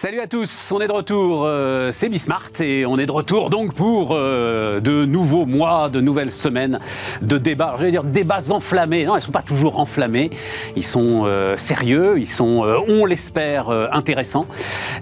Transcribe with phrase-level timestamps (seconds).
[0.00, 3.50] Salut à tous, on est de retour, euh, c'est Bismart et on est de retour
[3.50, 6.78] donc pour euh, de nouveaux mois, de nouvelles semaines
[7.20, 7.74] de débats.
[7.78, 9.04] Je vais dire débats enflammés.
[9.04, 10.30] Non, ils ne sont pas toujours enflammés.
[10.76, 14.46] Ils sont euh, sérieux, ils sont, on l'espère, intéressants.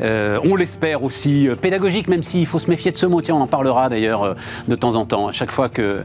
[0.01, 3.21] on l'espère aussi pédagogiques, même s'il faut se méfier de ce mot.
[3.21, 4.35] Tiens, on en parlera d'ailleurs
[4.67, 5.29] de temps en temps.
[5.29, 6.05] À chaque fois que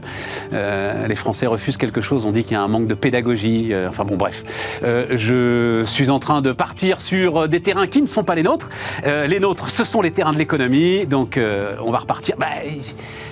[0.52, 3.72] les Français refusent quelque chose, on dit qu'il y a un manque de pédagogie.
[3.88, 4.44] enfin bon, bref.
[4.82, 8.68] je suis en train de partir sur des terrains qui ne sont pas les nôtres.
[9.04, 11.06] Euh, les nôtres, ce sont les terrains de l'économie.
[11.06, 12.36] Donc, euh, on va repartir.
[12.38, 12.46] Bah,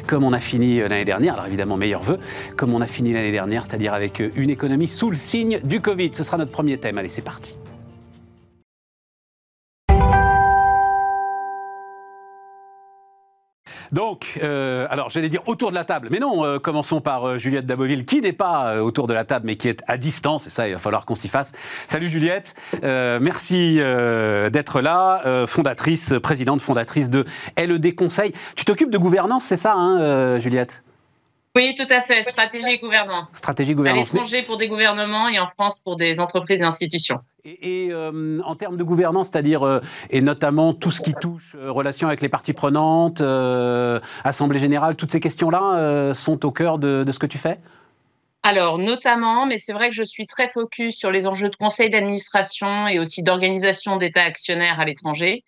[0.07, 2.19] comme on a fini euh, l'année dernière, alors évidemment, meilleur vœu,
[2.57, 6.11] comme on a fini l'année dernière, c'est-à-dire avec une économie sous le signe du Covid.
[6.13, 6.99] Ce sera notre premier thème.
[6.99, 7.57] Allez, c'est parti.
[13.93, 17.39] Donc, euh, alors j'allais dire autour de la table, mais non, euh, commençons par euh,
[17.39, 20.51] Juliette Daboville, qui n'est pas autour de la table, mais qui est à distance, et
[20.51, 21.53] ça, il va falloir qu'on s'y fasse.
[21.89, 27.25] Salut Juliette, merci d'être là, fondatrice, présidente fondatrice de
[27.57, 28.33] LED Conseil.
[28.57, 30.83] Tu t'occupes de gouvernance, c'est ça, hein, Juliette?
[31.57, 32.23] Oui, tout à fait.
[32.23, 33.31] Stratégie et gouvernance.
[33.31, 34.11] Stratégie et gouvernance.
[34.11, 37.19] À l'étranger pour des gouvernements et en France pour des entreprises et institutions.
[37.45, 41.73] Et, euh, en termes de gouvernance, c'est-à-dire, euh, et notamment tout ce qui touche euh,
[41.73, 43.21] relation avec les parties prenantes,
[44.23, 47.59] Assemblée générale, toutes ces questions-là sont au cœur de, de ce que tu fais?
[48.43, 51.91] Alors, notamment, mais c'est vrai que je suis très focus sur les enjeux de conseil
[51.91, 55.45] d'administration et aussi d'organisation d'États actionnaires à l'étranger.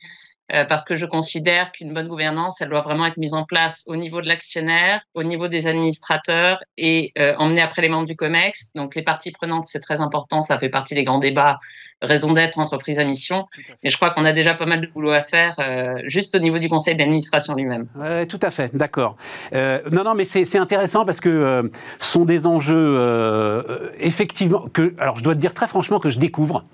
[0.52, 3.84] Euh, parce que je considère qu'une bonne gouvernance, elle doit vraiment être mise en place
[3.86, 8.16] au niveau de l'actionnaire, au niveau des administrateurs et euh, emmenée après les membres du
[8.16, 8.72] COMEX.
[8.74, 11.58] Donc les parties prenantes, c'est très important, ça fait partie des grands débats,
[12.02, 13.46] raison d'être entreprise à mission.
[13.82, 16.38] Mais je crois qu'on a déjà pas mal de boulot à faire euh, juste au
[16.38, 17.86] niveau du conseil d'administration lui-même.
[18.28, 19.16] Tout à fait, d'accord.
[19.52, 25.22] non, non, mais c'est intéressant parce que ce sont des enjeux effectivement que, alors je
[25.22, 26.64] dois te dire très franchement que je découvre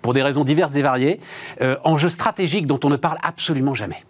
[0.00, 1.20] pour des raisons diverses et variées,
[1.84, 4.04] enjeux stratégiques dont on ne parle absolument jamais.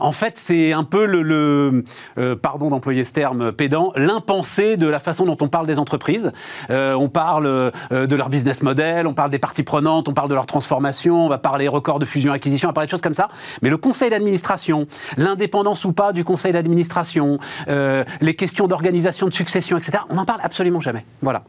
[0.00, 1.84] En fait, c'est un peu le,
[2.18, 6.32] euh, pardon d'employer ce terme pédant, l'impensé de la façon dont on parle des entreprises.
[6.70, 10.28] Euh, on parle euh, de leur business model, on parle des parties prenantes, on parle
[10.28, 13.14] de leur transformation, on va parler records de fusion-acquisition, on va parler de choses comme
[13.14, 13.28] ça.
[13.62, 19.76] Mais le conseil d'administration, l'indépendance ou pas du conseil d'administration, les questions d'organisation de succession,
[19.76, 21.04] etc., on n'en parle absolument jamais.
[21.22, 21.44] Voilà.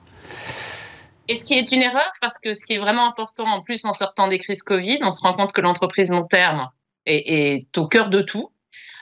[1.27, 3.85] Et ce qui est une erreur, parce que ce qui est vraiment important en plus
[3.85, 6.69] en sortant des crises Covid, on se rend compte que l'entreprise long terme,
[7.05, 8.51] est, au cœur de tout.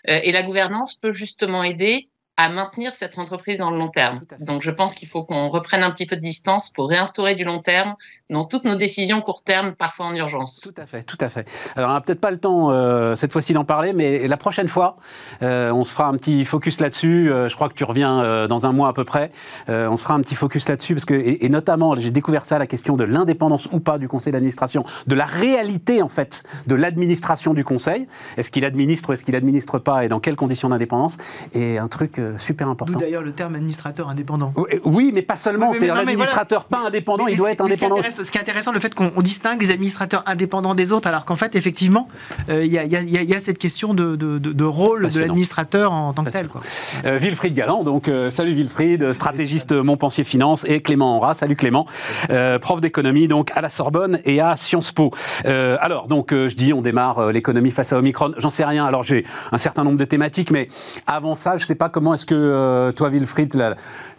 [0.10, 4.22] Euh, et la gouvernance peut justement aider à maintenir cette entreprise dans le long terme.
[4.40, 7.44] Donc je pense qu'il faut qu'on reprenne un petit peu de distance pour réinstaurer du
[7.44, 7.96] long terme
[8.32, 10.62] dans toutes nos décisions court terme, parfois en urgence.
[10.62, 11.48] Tout à fait, tout à fait.
[11.76, 14.68] Alors on n'a peut-être pas le temps euh, cette fois-ci d'en parler, mais la prochaine
[14.68, 14.98] fois,
[15.44, 17.32] euh, on se fera un petit focus là-dessus.
[17.32, 19.32] Euh, je crois que tu reviens dans un mois à peu près.
[19.68, 22.68] on se fera un petit focus là-dessus, parce que, et, notamment, j'ai découvert ça, la
[22.68, 27.54] question de l'indépendance ou pas du conseil d'administration, de la réalité en fait de l'administration
[27.54, 28.08] du conseil.
[28.38, 31.18] Est-ce qu'il administre ou est-ce qu'il administre pas, et dans quelles conditions d'indépendance?
[31.54, 33.00] Et un truc super important.
[33.00, 34.54] d'ailleurs le terme administrateur indépendant.
[34.84, 35.74] Oui, mais pas seulement.
[35.78, 37.98] c'est un administrateur pas indépendant, il doit être indépendant.
[38.04, 41.36] Ce qui, est intéressant, le fait qu'on distingue les administrateurs indépendants des autres, alors qu'en
[41.36, 42.08] fait, effectivement,
[42.50, 46.48] il y, a cette question de, rôle de l'administrateur en tant que tel.
[46.48, 46.62] Quoi.
[47.06, 51.86] Euh, Wilfried Galland, donc euh, salut Wilfried, stratégiste Montpensier Finance, et Clément Henra, salut Clément,
[52.30, 55.12] euh, prof d'économie donc à la Sorbonne et à Sciences Po.
[55.46, 58.34] alors, donc, je dis, on démarre l'économie face à Omicron.
[58.38, 58.86] J'en sais rien.
[58.86, 60.70] Alors, j'ai un certain nombre de thématiques, mais
[61.08, 63.54] avant ça, je ne sais pas comment est-ce que euh, toi, Wilfried,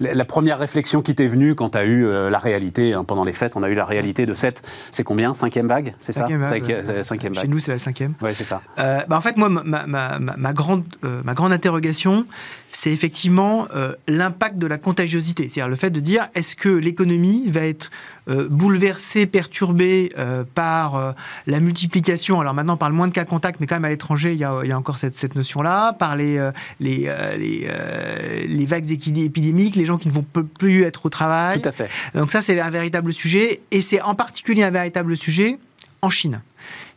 [0.01, 3.25] la, première réflexion qui t'est venue quand tu as eu euh, la réalité, hein, pendant
[3.25, 4.63] les fêtes, on a eu la réalité de cette,
[4.93, 5.35] c'est combien?
[5.35, 6.21] Cinquième vague C'est ça?
[6.21, 7.43] Cinquième vague.
[7.43, 8.15] Chez nous, c'est la cinquième.
[8.23, 8.63] Oui, c'est ça.
[8.79, 10.85] Euh, bah, en fait, moi, ma, grande,
[11.25, 12.27] ma grande interrogation,
[12.71, 13.67] c'est effectivement
[14.09, 15.49] l'impact de la contagiosité.
[15.49, 17.91] C'est-à-dire le fait de dire, est-ce que l'économie va être
[18.27, 20.13] bouleversée, perturbée
[20.55, 21.15] par
[21.47, 24.33] la multiplication, alors maintenant on parle moins de cas contacts, mais quand même à l'étranger,
[24.33, 26.39] il, y a, encore cette, cette notion-là, par les,
[26.81, 30.25] les, les, euh, les vagues épidémiques, les gens qui ne vont
[30.59, 31.61] plus être au travail.
[31.61, 31.91] Tout à fait.
[32.15, 35.59] Donc ça, c'est un véritable sujet, et c'est en particulier un véritable sujet
[36.03, 36.43] en Chine.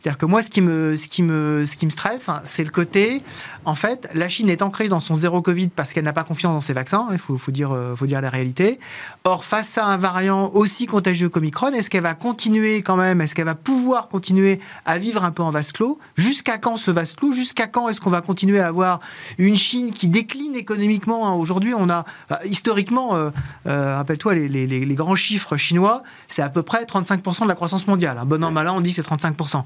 [0.00, 2.70] C'est-à-dire que moi, ce qui me, ce qui me, ce qui me stresse, c'est le
[2.70, 3.22] côté,
[3.64, 6.52] en fait, la Chine est ancrée dans son zéro Covid parce qu'elle n'a pas confiance
[6.52, 8.78] dans ses vaccins, il faut, faut, dire, euh, faut dire la réalité.
[9.24, 13.34] Or, face à un variant aussi contagieux qu'Omicron, est-ce qu'elle va continuer quand même, est-ce
[13.34, 15.98] qu'elle va pouvoir continuer à vivre un peu en vase clos?
[16.16, 17.32] Jusqu'à quand ce vase clos?
[17.32, 19.00] Jusqu'à quand est-ce qu'on va continuer à avoir
[19.38, 21.34] une Chine qui décline économiquement hein?
[21.34, 23.30] Aujourd'hui, on a, bah, historiquement, euh,
[23.66, 27.54] euh, rappelle-toi, les, les, les, grands chiffres chinois, c'est à peu près 35% de la
[27.54, 28.18] croissance mondiale.
[28.18, 29.62] Un bon an, mal an, on dit c'est 35%.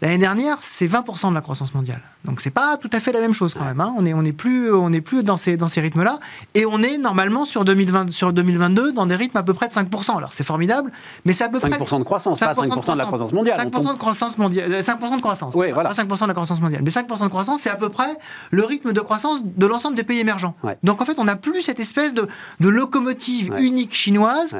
[0.00, 2.00] L'année dernière, c'est 20% de la croissance mondiale.
[2.24, 3.80] Donc c'est pas tout à fait la même chose quand même.
[3.80, 3.94] Hein.
[3.96, 6.18] On est on est plus on est plus dans ces dans ces rythmes-là
[6.54, 9.72] et on est normalement sur 2020 sur 2022 dans des rythmes à peu près de
[9.72, 10.16] 5%.
[10.16, 10.92] Alors c'est formidable,
[11.24, 13.58] mais c'est à peu 5 près de croissance, pas 5 de, la croissance mondiale.
[13.58, 15.54] 5% de croissance mondiale, 5% de croissance.
[15.54, 15.90] Oui, voilà.
[15.90, 18.10] Pas 5% de la croissance mondiale, mais 5% de croissance, c'est à peu près
[18.50, 20.54] le rythme de croissance de l'ensemble des pays émergents.
[20.82, 22.28] Donc en fait, on n'a plus cette espèce de,
[22.60, 24.56] de locomotive unique chinoise.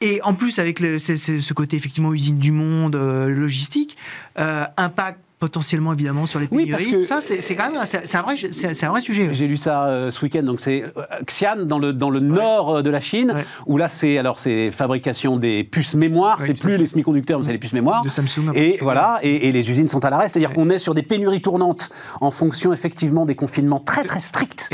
[0.00, 3.96] Et en plus, avec le, ce côté effectivement usine du monde, euh, logistique,
[4.38, 8.34] euh, impact potentiellement évidemment sur les pays oui, ça c'est quand même c'est un vrai
[8.36, 9.28] c'est un vrai sujet.
[9.32, 12.76] J'ai lu ça euh, ce week-end donc c'est euh, Xi'an dans le dans le nord
[12.76, 13.32] euh, de la Chine
[13.66, 17.52] où là c'est alors c'est fabrication des puces mémoire c'est plus les semi-conducteurs mais c'est
[17.52, 18.02] les puces mémoire.
[18.02, 20.28] De Samsung et voilà et, les usines sont à l'arrêt.
[20.28, 21.90] C'est-à-dire qu'on est sur des pénuries tournantes
[22.20, 24.68] en fonction effectivement des confinements très très stricts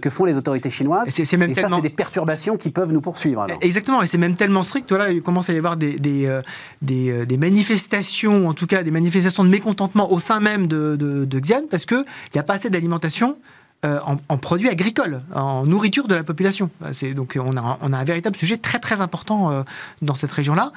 [0.00, 1.08] que font les autorités chinoises.
[1.08, 1.70] C'est même et tellement...
[1.70, 5.10] ça c'est des perturbations qui peuvent nous poursuivre exactement et c'est même tellement strict voilà
[5.10, 6.40] il commence à y avoir des des,
[6.82, 11.38] des, des manifestations en tout cas des manifestations de mécontentement au sein même de, de,
[11.38, 12.04] Xi'an parce qu'il
[12.34, 13.36] n'y a pas assez d'alimentation.
[13.84, 16.70] Euh, en, produits agricoles, en nourriture de la population.
[17.16, 19.62] Donc on a, on a, un véritable sujet très très important euh,
[20.02, 20.70] dans cette région-là.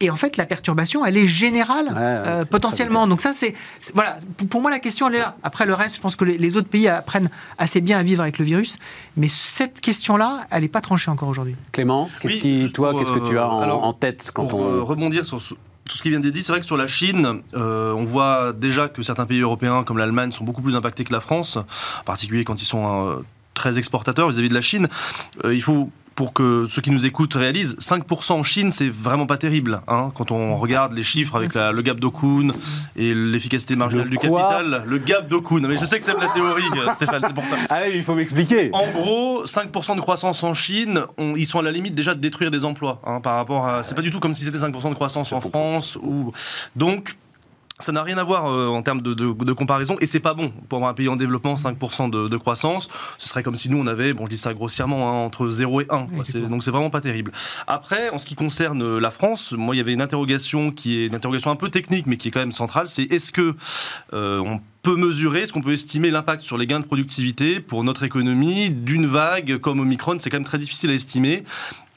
[0.00, 3.06] Et en fait, la perturbation, elle est générale euh, potentiellement.
[3.06, 3.54] Donc ça, c'est
[3.94, 4.16] voilà.
[4.50, 5.36] Pour moi, la question, elle est là.
[5.42, 8.38] Après le reste, je pense que les, autres pays apprennent assez bien à vivre avec
[8.38, 8.78] le virus.
[9.16, 11.56] Mais cette question-là, elle n'est pas tranchée encore aujourd'hui.
[11.72, 15.40] Clément, qu'est-ce qui, toi, qu'est-ce que tu as en, tête quand on rebondir sur
[15.88, 18.52] tout ce qui vient d'être dit, c'est vrai que sur la Chine, euh, on voit
[18.52, 22.04] déjà que certains pays européens comme l'Allemagne sont beaucoup plus impactés que la France, en
[22.04, 23.16] particulier quand ils sont euh,
[23.52, 24.88] très exportateurs vis-à-vis de la Chine.
[25.44, 29.26] Euh, il faut pour que ceux qui nous écoutent réalisent, 5% en Chine, c'est vraiment
[29.26, 29.80] pas terrible.
[29.88, 32.54] Hein, quand on regarde les chiffres avec le gap d'Okun
[32.96, 34.84] et l'efficacité marginale du capital.
[34.86, 35.66] Le gap d'Okun.
[35.66, 36.62] Mais je sais que tu la théorie,
[36.94, 37.56] Stéphane, c'est pour ça.
[37.68, 38.70] Ah il faut m'expliquer.
[38.72, 42.50] En gros, 5% de croissance en Chine, ils sont à la limite déjà de détruire
[42.50, 43.00] des emplois.
[43.04, 43.82] Hein, par rapport à.
[43.82, 45.98] C'est pas du tout comme si c'était 5% de croissance en France.
[46.02, 46.32] Ou...
[46.76, 47.16] Donc,
[47.80, 50.52] ça n'a rien à voir euh, en termes de, de, comparaison et c'est pas bon.
[50.68, 52.88] Pour un pays en développement 5% de, de, croissance
[53.18, 55.80] ce serait comme si nous on avait bon je dis ça grossièrement hein, entre 0
[55.80, 56.06] et 1
[56.48, 57.32] donc c'est vraiment pas terrible.
[57.66, 61.06] Après en ce qui concerne la France moi il y avait une interrogation qui est
[61.06, 63.56] une interrogation un peu technique mais qui est quand même centrale c'est est-ce que
[64.12, 67.82] euh, on peut mesurer, est-ce qu'on peut estimer l'impact sur les gains de productivité pour
[67.82, 70.16] notre économie d'une vague comme Omicron?
[70.18, 71.42] C'est quand même très difficile à estimer.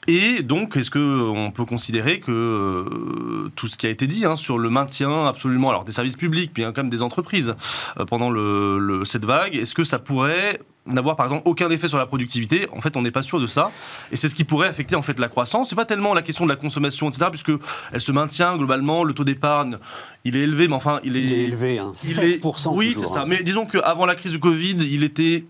[0.08, 4.36] Et donc, est-ce qu'on peut considérer que euh, tout ce qui a été dit hein,
[4.36, 7.54] sur le maintien absolument, alors des services publics, puis quand même des entreprises
[8.00, 11.98] euh, pendant le, cette vague, est-ce que ça pourrait n'avoir par exemple aucun effet sur
[11.98, 12.66] la productivité?
[12.74, 13.70] En fait, on n'est pas sûr de ça,
[14.10, 15.68] et c'est ce qui pourrait affecter en fait la croissance.
[15.68, 17.52] C'est pas tellement la question de la consommation, etc., puisque
[17.92, 19.04] elle se maintient globalement.
[19.04, 19.76] Le taux d'épargne,
[20.24, 22.74] il est élevé, mais enfin, il est, il est élevé, hein, 16%.
[22.74, 23.20] oui, c'est ça.
[23.20, 23.24] Hein.
[23.28, 25.44] Mais disons qu'avant la crise du Covid, il était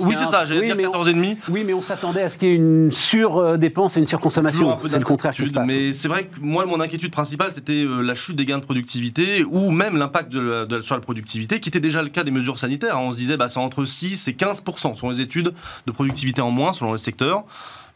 [0.00, 1.36] oui, c'est ça, j'allais dire 14,5.
[1.50, 4.78] Oui, mais on s'attendait à ce qu'il y ait une surdépense et une surconsommation.
[4.80, 5.66] C'est le contraire qui se passe.
[5.66, 8.64] Mais c'est vrai que moi, mon inquiétude principale, c'était euh, la chute des gains de
[8.64, 12.58] productivité ou même l'impact de, sur la productivité, qui était déjà le cas des mesures
[12.58, 12.98] sanitaires.
[13.00, 15.52] On se disait, bah, c'est entre 6 et 15% selon les études
[15.86, 17.44] de productivité en moins, selon les secteurs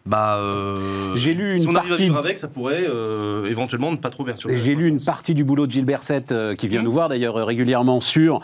[0.07, 4.23] bah, euh, j'ai lu une on partie avec, ça pourrait euh, éventuellement ne pas trop
[4.23, 4.57] perturber.
[4.59, 6.85] J'ai lu une partie du boulot de Gilbert Sett euh, qui vient mmh.
[6.85, 8.41] nous voir d'ailleurs régulièrement sur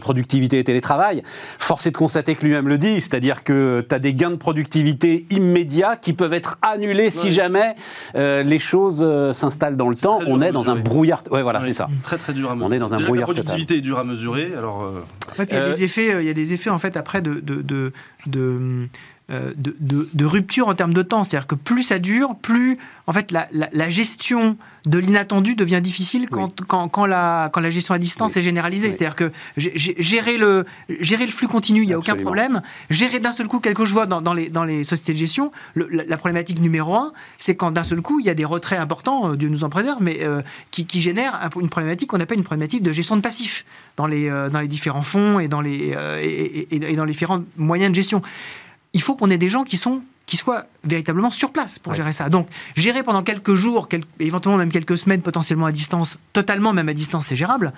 [0.00, 1.22] productivité et télétravail.
[1.58, 4.36] Force est de constater que lui-même le dit, c'est-à-dire que tu as des gains de
[4.36, 7.74] productivité immédiats qui peuvent être annulés si jamais
[8.14, 10.20] les choses s'installent dans le temps.
[10.26, 11.22] On est dans un brouillard.
[11.30, 11.88] Ouais, voilà, c'est ça.
[12.02, 12.68] Très très dur à mesurer.
[12.68, 14.52] On est dans un brouillard La productivité est dure à mesurer.
[14.56, 14.90] Alors.
[15.38, 16.22] il y a des effets.
[16.22, 17.92] Il y a des effets en fait après de, de, de,
[18.26, 18.88] de
[19.28, 21.24] euh, de, rupture en termes de temps.
[21.24, 22.78] C'est-à-dire que plus ça dure, plus
[23.08, 24.56] en fait la, gestion
[24.86, 28.92] de l'inattendu devient difficile quand, quand, la, quand la gestion à distance est généralisée.
[28.92, 30.64] C'est-à-dire que gérer le,
[31.00, 32.62] gérer le flux continu, il n'y a aucun problème.
[32.88, 35.50] Gérer d'un seul coup quelque chose, je vois dans, les, dans les sociétés de gestion,
[35.74, 39.32] la, problématique numéro un, c'est quand d'un seul coup il y a des retraits importants,
[39.32, 40.40] euh, Dieu nous en préserve, mais euh,
[40.70, 43.64] qui, qui, génèrent une problématique qu'on appelle une problématique de gestion de passif
[43.96, 47.96] dans les, dans les différents fonds et dans les, et dans les différents moyens de
[47.96, 48.22] gestion
[48.96, 52.12] il faut qu'on ait des gens qui sont qui soient véritablement sur place pour gérer
[52.12, 52.28] ça.
[52.28, 53.88] Donc, gérer pendant quelques jours,
[54.18, 57.72] éventuellement même quelques semaines potentiellement à distance, totalement même à distance, c'est gérable.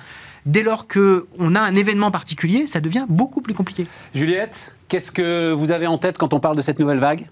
[0.46, 3.86] Dès lors qu'on a un événement particulier, ça devient beaucoup plus compliqué.
[4.14, 7.26] Juliette, qu'est-ce que vous avez en tête quand on parle de cette nouvelle vague?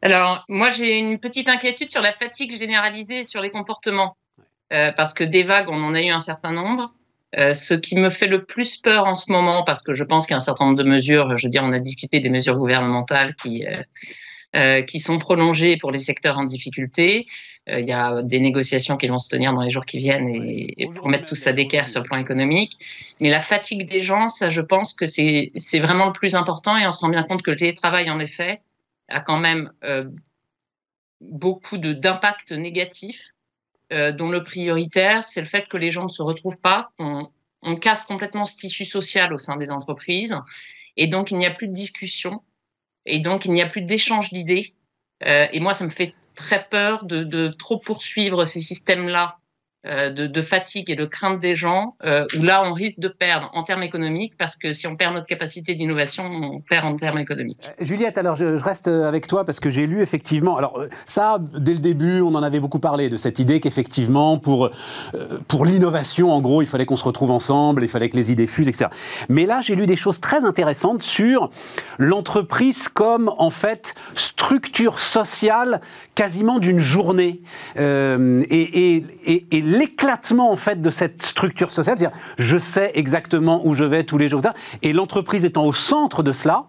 [0.00, 4.16] Alors, moi, j'ai une petite inquiétude sur la fatigue généralisée sur les comportements.
[4.72, 6.90] Euh, parce que des vagues, on en a eu un certain nombre.
[7.36, 10.26] Euh, ce qui me fait le plus peur en ce moment, parce que je pense
[10.26, 12.30] qu'il y a un certain nombre de mesures, je veux dire, on a discuté des
[12.30, 13.82] mesures gouvernementales qui, euh,
[14.54, 17.26] euh qui sont prolongées pour les secteurs en difficulté.
[17.68, 20.28] Euh, il y a des négociations qui vont se tenir dans les jours qui viennent
[20.28, 22.78] et, et pour mettre tout ça d'équerre sur le plan économique.
[23.20, 25.50] Mais la fatigue des gens, ça, je pense que c'est
[25.80, 28.60] vraiment le plus important et on se rend bien compte que le télétravail, en effet,
[29.08, 29.70] a quand même
[31.20, 33.33] beaucoup d'impact négatif
[33.90, 37.28] dont le prioritaire, c'est le fait que les gens ne se retrouvent pas, on,
[37.62, 40.38] on casse complètement ce tissu social au sein des entreprises,
[40.96, 42.42] et donc il n'y a plus de discussion,
[43.06, 44.74] et donc il n'y a plus d'échange d'idées.
[45.20, 49.38] et moi, ça me fait très peur de, de trop poursuivre ces systèmes-là
[49.86, 53.50] euh, de, fatigue et de crainte des gens, euh, où là, on risque de perdre
[53.52, 57.18] en termes économiques, parce que si on perd notre capacité d'innovation, on perd en termes
[57.18, 57.58] économiques.
[57.66, 61.72] Euh, Juliette, alors je, reste avec toi, parce que j'ai lu effectivement, alors ça, dès
[61.72, 64.70] le début, on en avait beaucoup parlé, de cette idée qu'effectivement, pour,
[65.48, 68.46] pour l'innovation, en gros, il fallait qu'on se retrouve ensemble, il fallait que les idées
[68.46, 68.88] fusent, etc.
[69.28, 71.50] Mais là, j'ai lu des choses très intéressantes sur
[71.98, 75.82] l'entreprise comme, en fait, structure sociale
[76.14, 77.42] quasiment d'une journée.
[77.76, 83.74] et, et, et, l'éclatement en fait de cette structure sociale, c'est-à-dire je sais exactement où
[83.74, 84.40] je vais tous les jours,
[84.82, 86.66] et l'entreprise étant au centre de cela,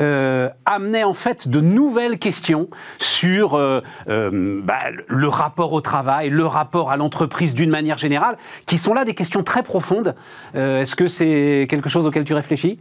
[0.00, 2.68] euh, amenait en fait de nouvelles questions
[2.98, 8.36] sur euh, euh, bah, le rapport au travail, le rapport à l'entreprise d'une manière générale,
[8.66, 10.14] qui sont là des questions très profondes.
[10.54, 12.78] Est-ce que c'est quelque chose auquel tu réfléchis?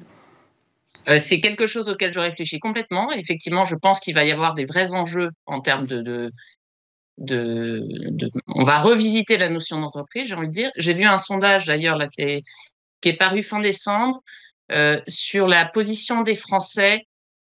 [1.18, 3.12] C'est quelque chose auquel je réfléchis complètement.
[3.12, 6.32] Effectivement, je pense qu'il va y avoir des vrais enjeux en termes de, de,
[7.30, 10.72] on va revisiter la notion d'entreprise, j'ai envie de dire.
[10.78, 12.44] J'ai vu un sondage d'ailleurs là qui est,
[13.02, 14.22] qui est paru fin décembre
[14.72, 17.06] euh, sur la position des Français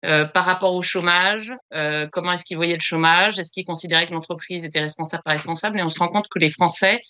[0.05, 1.53] euh, par rapport au chômage.
[1.73, 5.31] Euh, comment est-ce qu'ils voyaient le chômage Est-ce qu'ils considéraient que l'entreprise était responsable pas
[5.31, 7.01] responsable Et on se rend compte que les Français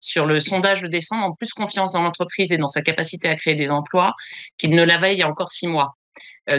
[0.00, 3.36] sur le sondage de décembre ont plus confiance dans l'entreprise et dans sa capacité à
[3.36, 4.12] créer des emplois
[4.58, 5.96] qu'ils ne l'avaient il y a encore six mois.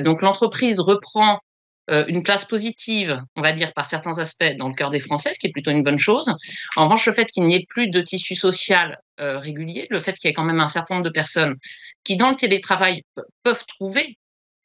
[0.02, 1.38] donc l'entreprise reprend euh,
[1.88, 5.39] une place positive, on va dire, par certains aspects dans le cœur des Français, ce
[5.39, 6.36] qui est plutôt une bonne chose.
[6.75, 10.13] En revanche, le fait qu'il n'y ait plus de tissu social euh, régulier, le fait
[10.13, 11.56] qu'il y ait quand même un certain nombre de personnes
[12.04, 13.04] qui, dans le télétravail,
[13.44, 14.18] peuvent trouver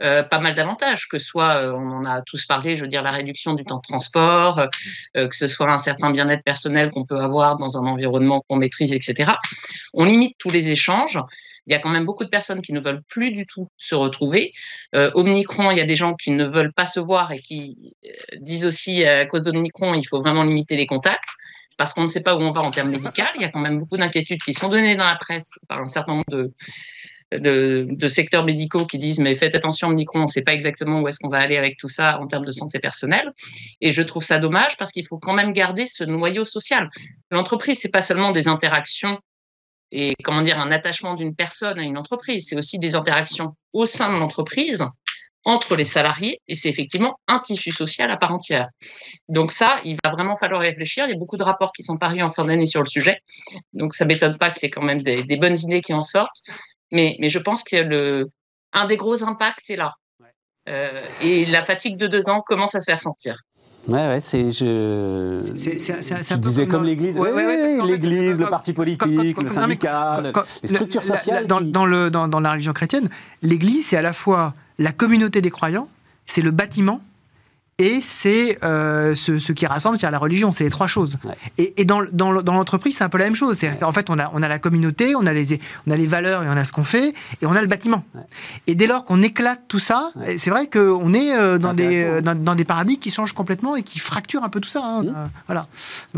[0.02, 3.10] euh, pas mal d'avantages, que soit, on en a tous parlé, je veux dire, la
[3.10, 4.68] réduction du temps de transport,
[5.14, 8.92] que ce soit un certain bien-être personnel qu'on peut avoir dans un environnement qu'on maîtrise,
[8.92, 9.32] etc.
[9.94, 11.18] On limite tous les échanges
[11.66, 13.94] il y a quand même beaucoup de personnes qui ne veulent plus du tout se
[13.94, 14.52] retrouver.
[14.94, 17.94] Euh, Omicron, il y a des gens qui ne veulent pas se voir et qui
[18.04, 18.08] euh,
[18.40, 21.30] disent aussi euh, à cause d'Omicron, il faut vraiment limiter les contacts
[21.76, 23.22] parce qu'on ne sait pas où on va en termes médicaux.
[23.36, 25.86] Il y a quand même beaucoup d'inquiétudes qui sont données dans la presse par un
[25.86, 26.52] certain nombre de,
[27.32, 31.08] de, secteurs médicaux qui disent mais faites attention Omicron, on ne sait pas exactement où
[31.08, 33.32] est-ce qu'on va aller avec tout ça en termes de santé personnelle.
[33.80, 36.90] Et je trouve ça dommage parce qu'il faut quand même garder ce noyau social.
[37.30, 39.18] L'entreprise, c'est pas seulement des interactions
[39.92, 42.46] et comment dire un attachement d'une personne à une entreprise.
[42.48, 44.84] C'est aussi des interactions au sein de l'entreprise
[45.44, 48.68] entre les salariés et c'est effectivement un tissu social à part entière.
[49.28, 51.06] Donc ça, il va vraiment falloir réfléchir.
[51.06, 53.20] Il y a beaucoup de rapports qui sont parus en fin d'année sur le sujet.
[53.72, 56.42] Donc ça m'étonne pas qu'il y ait quand même des, bonnes idées qui en sortent.
[56.92, 58.30] Mais, mais je pense que le,
[58.72, 59.94] un des gros impacts est là.
[60.68, 63.38] Euh, et la fatigue de deux ans commence à se faire sentir.
[63.88, 64.52] Ouais, ouais, c'est.
[64.52, 65.38] Je...
[65.56, 67.18] C'est disais comme l'Église.
[67.18, 70.22] Ouais, ouais, l'Église, le parti politique, le syndicat,
[70.62, 71.46] les structures sociales.
[71.46, 73.08] Dans, dans, le, dans, dans la religion chrétienne,
[73.40, 75.88] l'Église, c'est à la fois la communauté des croyants,
[76.26, 77.00] c'est le bâtiment
[77.80, 81.16] et c'est euh, ce, qui rassemble, c'est la religion, c'est les trois choses.
[81.56, 83.58] Et, dans, dans, l'entreprise, c'est un peu la même chose.
[83.80, 86.42] En fait, on a, on a la communauté, on a, les, on a les valeurs
[86.42, 88.04] et on a ce qu'on fait, et on a le bâtiment.
[88.66, 92.20] Et dès lors qu'on éclate tout ça, c'est vrai qu'on est euh, dans des, euh,
[92.20, 94.82] dans, des paradigmes qui changent complètement et qui fracturent un peu tout ça.
[94.84, 95.04] Hein.
[95.04, 95.30] Mmh.
[95.46, 95.66] Voilà.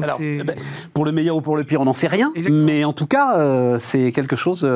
[0.03, 0.57] Alors, eh ben,
[0.93, 2.33] pour le meilleur ou pour le pire, on n'en sait rien.
[2.51, 3.39] Mais en tout cas,
[3.79, 4.69] c'est quelque chose,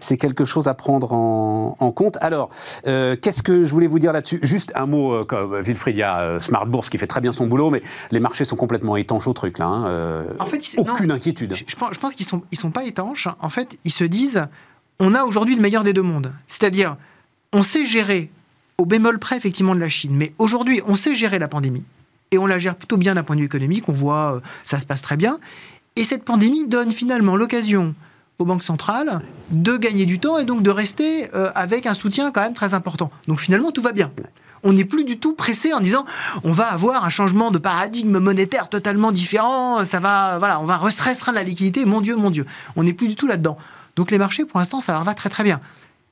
[0.00, 2.18] c'est quelque chose à prendre en, en compte.
[2.20, 2.50] Alors,
[2.84, 4.40] qu'est-ce que je voulais vous dire là-dessus?
[4.42, 7.46] Juste un mot, comme Wilfried y a euh, Smart Bourse qui fait très bien son
[7.46, 9.66] boulot, mais les marchés sont complètement étanches au truc là.
[9.66, 11.54] Hein, euh, en fait, aucune inquiétude.
[11.54, 13.28] Je, pense, qu'ils sont, ils sont pas étanches.
[13.40, 14.46] En fait, ils se disent,
[15.00, 16.32] on a aujourd'hui le meilleur des deux mondes.
[16.48, 16.96] C'est-à-dire,
[17.52, 18.30] on sait gérer
[18.78, 21.84] au bémol près effectivement de la Chine, mais aujourd'hui, on sait gérer la pandémie
[22.30, 23.88] et on la gère plutôt bien d'un point de vue économique.
[23.88, 25.38] On voit, euh, ça se passe très bien.
[25.96, 27.94] Et cette pandémie donne finalement l'occasion
[28.38, 32.40] aux banques centrales de gagner du temps et donc de rester avec un soutien quand
[32.40, 33.10] même très important.
[33.28, 34.10] Donc finalement, tout va bien
[34.62, 36.04] on n'est plus du tout pressé en disant
[36.44, 40.78] on va avoir un changement de paradigme monétaire totalement différent, ça va, voilà, on va
[40.78, 42.46] restreindre la liquidité, mon Dieu, mon Dieu.
[42.76, 43.58] On n'est plus du tout là-dedans.
[43.96, 45.60] Donc les marchés, pour l'instant, ça leur va très très bien.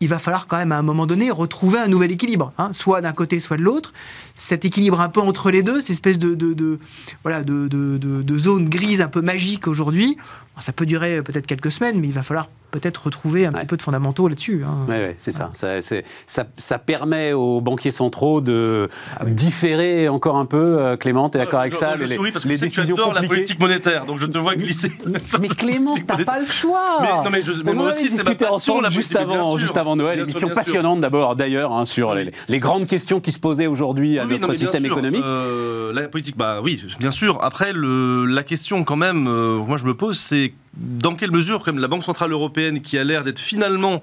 [0.02, 3.02] Il va falloir quand même à un moment donné retrouver un nouvel équilibre, hein, soit
[3.02, 3.92] d'un côté, soit de l'autre.
[4.34, 6.78] Cet équilibre un peu entre les deux, cette espèce de,
[7.22, 10.16] voilà, de, de, zone grise un peu magique aujourd'hui,
[10.60, 13.76] ça peut durer peut-être quelques semaines, mais il va falloir peut-être retrouver un petit peu
[13.76, 14.62] de fondamentaux là-dessus.
[14.64, 14.86] Hein.
[14.88, 15.50] Oui, c'est ça.
[15.52, 16.78] Ça, ça.
[16.78, 18.88] permet aux banquiers centraux de
[19.18, 20.78] ah différer encore un peu.
[20.78, 23.22] Euh, Clément, tu es d'accord avec ça Je les, souris parce que décisions tu la
[23.22, 24.92] politique monétaire, donc je te vois glisser.
[25.06, 26.98] Mais, Clément, t'as pas le choix.
[27.00, 28.80] Mais, non, mais, je, mais moi aussi, c'est ma passion.
[28.88, 33.32] juste avant, juste avant Noël, émission passionnante d'abord, d'ailleurs, hein, sur les, grandes questions qui
[33.32, 35.24] se posaient aujourd'hui à notre système économique.
[35.24, 37.42] Euh, la politique, bah oui, bien sûr.
[37.42, 40.69] Après, le, la question quand même, euh, moi je me pose, c'est week.
[40.76, 44.02] Dans quelle mesure comme la Banque Centrale Européenne, qui a l'air d'être finalement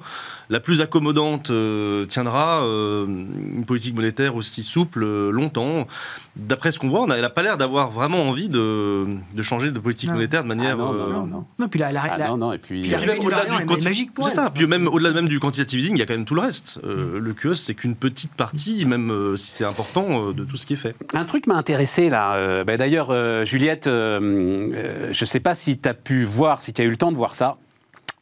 [0.49, 5.87] la plus accommodante, euh, tiendra euh, une politique monétaire aussi souple euh, longtemps?
[6.35, 9.79] D'après ce qu'on voit, elle n'a pas l'air d'avoir vraiment envie de, de, changer de
[9.79, 10.77] politique monétaire de manière...
[10.79, 12.81] Ah non, non, non, non, puis la, la, ah non, non, et puis...
[12.81, 14.49] puis au-delà du magique pour ça.
[14.49, 16.79] Puis même au-delà même du quantitative easing, il y a quand même tout le reste.
[16.83, 17.17] Mm.
[17.17, 20.77] le QE, c'est qu'une petite partie, même si c'est important, de tout ce qui est
[20.77, 20.95] fait.
[21.13, 22.63] Un truc m'a intéressé là.
[22.63, 23.11] Ben, D'ailleurs,
[23.45, 26.97] Juliette, je ne sais pas si tu as pu voir si tu as eu le
[26.97, 27.57] temps de voir ça.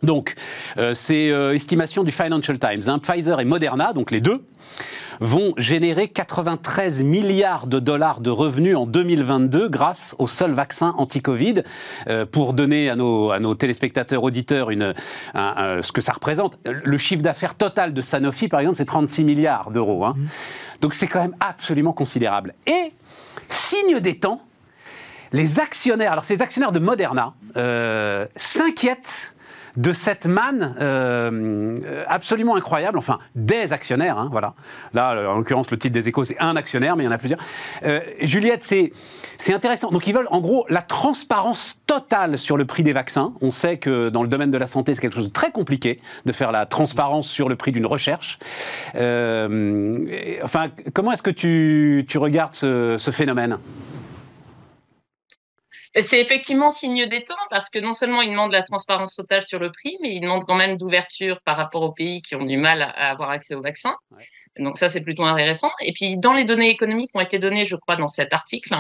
[0.04, 0.36] Donc,
[0.78, 2.84] euh, c'est euh, estimation du Financial Times.
[2.88, 3.00] Hein.
[3.00, 4.46] Pfizer et Moderna, donc les deux,
[5.22, 11.64] vont générer 93 milliards de dollars de revenus en 2022 grâce au seul vaccin anti-Covid.
[12.08, 14.94] Euh, pour donner à nos, à nos téléspectateurs, auditeurs, une,
[15.34, 19.72] ce que ça représente, le chiffre d'affaires total de Sanofi, par exemple, fait 36 milliards
[19.72, 20.04] d'euros.
[20.04, 20.16] Hein.
[20.18, 20.26] Mmh.
[20.82, 22.54] Donc c'est quand même absolument considérable.
[22.68, 22.92] Et,
[23.48, 24.42] signe des temps,
[25.36, 29.36] les actionnaires, alors ces actionnaires de Moderna, euh, s'inquiètent
[29.76, 34.54] de cette manne euh, absolument incroyable, enfin des actionnaires, hein, voilà.
[34.94, 37.18] Là, en l'occurrence, le titre des échos, c'est un actionnaire, mais il y en a
[37.18, 37.42] plusieurs.
[37.84, 38.94] Euh, Juliette, c'est,
[39.54, 39.92] intéressant.
[39.92, 43.34] Donc ils veulent en gros la transparence totale sur le prix des vaccins.
[43.42, 46.00] On sait que dans le domaine de la santé, c'est quelque chose de très compliqué
[46.26, 48.40] de faire la transparence sur le prix d'une recherche.
[48.94, 53.58] enfin, comment est-ce que tu, tu regardes ce phénomène?
[56.02, 59.60] C'est effectivement signe des temps parce que non seulement il demande la transparence totale sur
[59.60, 62.58] le prix, mais il demande quand même d'ouverture par rapport aux pays qui ont du
[62.58, 63.96] mal à avoir accès au vaccin.
[64.60, 65.72] Donc ça, c'est plutôt intéressant.
[65.82, 68.76] Et puis, dans les données économiques qui ont été données, je crois, dans cet article,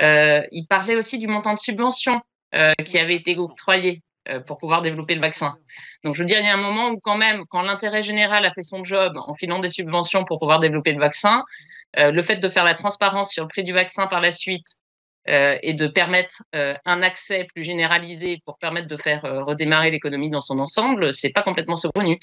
[0.00, 2.20] euh, il parlait aussi du montant de subvention
[2.54, 5.56] euh, qui avait été octroyé euh, pour pouvoir développer le vaccin.
[6.04, 8.44] Donc, je veux dire, il y a un moment où quand même, quand l'intérêt général
[8.46, 11.44] a fait son job en filant des subventions pour pouvoir développer le vaccin,
[11.98, 14.66] le fait de faire la transparence sur le prix du vaccin par la suite
[15.28, 19.90] euh, et de permettre euh, un accès plus généralisé pour permettre de faire euh, redémarrer
[19.90, 22.18] l'économie dans son ensemble, c'est pas complètement saugrenu.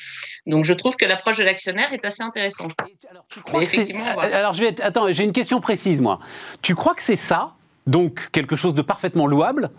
[0.45, 2.71] Donc je trouve que l'approche de l'actionnaire est assez intéressante.
[3.09, 6.19] Alors, tu crois que alors je vais attends, j'ai une question précise moi.
[6.61, 7.55] Tu crois que c'est ça,
[7.87, 9.69] donc quelque chose de parfaitement louable,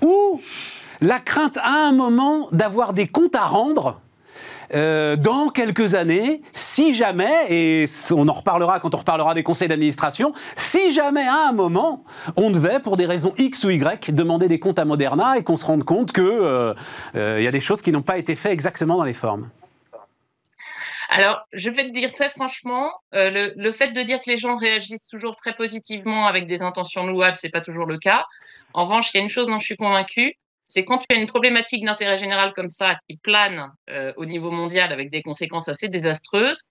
[0.00, 0.40] ou
[1.00, 4.00] la crainte à un moment d'avoir des comptes à rendre
[4.72, 9.68] euh, dans quelques années, si jamais, et on en reparlera quand on reparlera des conseils
[9.68, 12.04] d'administration, si jamais à un moment,
[12.36, 15.56] on devait, pour des raisons X ou Y, demander des comptes à Moderna et qu'on
[15.56, 16.74] se rende compte qu'il euh,
[17.14, 19.48] euh, y a des choses qui n'ont pas été faites exactement dans les formes.
[21.10, 25.08] Alors, je vais te dire très franchement, le, fait de dire que les gens réagissent
[25.08, 28.24] toujours très positivement avec des intentions louables, c'est pas toujours le cas.
[28.72, 30.36] En revanche, il y a une chose dont je suis convaincue,
[30.74, 34.50] c'est quand tu as une problématique d'intérêt général comme ça qui plane euh, au niveau
[34.50, 36.64] mondial avec des conséquences assez désastreuses,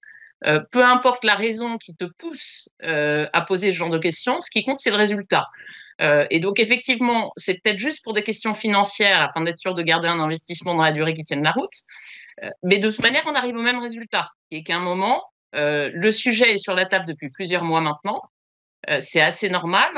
[0.46, 4.42] euh, peu importe la raison qui te pousse euh, à poser ce genre de questions,
[4.42, 5.48] ce qui compte, c'est le résultat.
[6.02, 10.10] et donc, effectivement, c'est peut-être juste pour des questions financières afin d'être sûr de garder
[10.10, 11.78] un investissement dans la durée qui tienne la route.
[12.62, 16.12] mais de toute manière, on arrive au même résultat, qui est qu'à un moment, le
[16.12, 18.22] sujet est sur la table depuis plusieurs mois maintenant.
[19.00, 19.92] c'est assez normal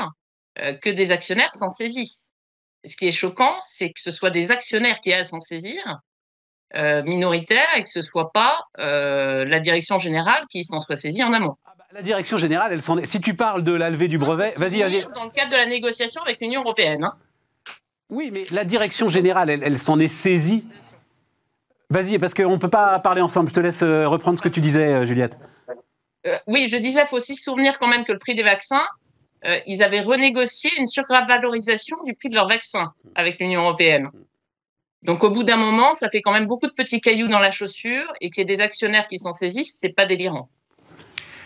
[0.82, 2.35] que des actionnaires s'en saisissent
[2.86, 6.00] ce qui est choquant, c'est que ce soit des actionnaires qui aient à s'en saisir,
[6.74, 11.22] euh, minoritaires, et que ce soit pas euh, la direction générale qui s'en soit saisie
[11.22, 11.56] en amont.
[11.64, 13.06] Ah bah, la direction générale, elle s'en est...
[13.06, 15.06] Si tu parles de la levée du brevet, vas-y, vas-y.
[15.14, 17.04] Dans le cadre de la négociation avec l'Union européenne.
[17.04, 17.14] Hein.
[18.10, 20.64] Oui, mais la direction générale, elle, s'en est saisie.
[21.88, 23.48] Vas-y, parce qu'on ne peut pas parler ensemble.
[23.48, 25.38] Je te laisse euh, reprendre ce que tu disais, Juliette.
[26.46, 28.86] oui, je disais, il faut aussi se souvenir quand même que le prix des vaccins,
[29.44, 34.10] euh, ils avaient renégocié une survalorisation du prix de leur vaccin avec l'Union européenne.
[35.02, 37.50] Donc au bout d'un moment, ça fait quand même beaucoup de petits cailloux dans la
[37.50, 40.48] chaussure et qu'il y ait des actionnaires qui s'en saisissent, c'est pas délirant.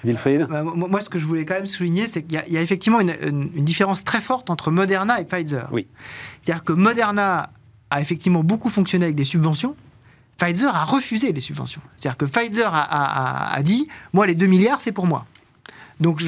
[0.04, 3.00] Wilfried bah, Moi, ce que je voulais quand même souligner, c'est qu'il y, a effectivement
[3.00, 5.68] une, différence très forte entre Moderna et Pfizer.
[5.72, 5.86] Oui.
[6.42, 7.50] C'est-à-dire que Moderna
[7.90, 9.76] a effectivement beaucoup fonctionné avec des subventions.
[10.38, 11.82] Pfizer a refusé les subventions.
[11.98, 15.26] C'est-à-dire que Pfizer a, a, dit, moi, les 2 milliards, c'est pour moi.
[16.00, 16.22] Donc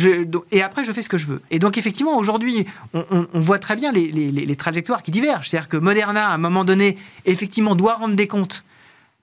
[0.51, 1.43] et après, je fais ce que je veux.
[1.51, 5.49] Et donc, effectivement, aujourd'hui, on, voit très bien les, trajectoires qui divergent.
[5.49, 8.65] C'est-à-dire que Moderna, à un moment donné, effectivement, doit rendre des comptes.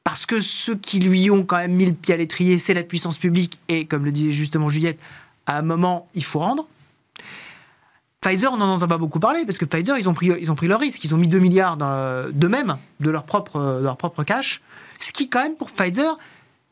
[0.03, 2.83] Parce que ceux qui lui ont quand même mis le pied à l'étrier, c'est la
[2.83, 3.59] puissance publique.
[3.67, 4.99] Et comme le disait justement Juliette,
[5.45, 6.67] à un moment, il faut rendre.
[8.21, 10.55] Pfizer, on n'en entend pas beaucoup parler parce que Pfizer, ils ont pris, ils ont
[10.55, 11.03] pris leur risque.
[11.03, 14.61] Ils ont mis 2 milliards d'eux-mêmes, de leur propre, de leur propre cash.
[14.99, 16.17] Ce qui, quand même, pour Pfizer,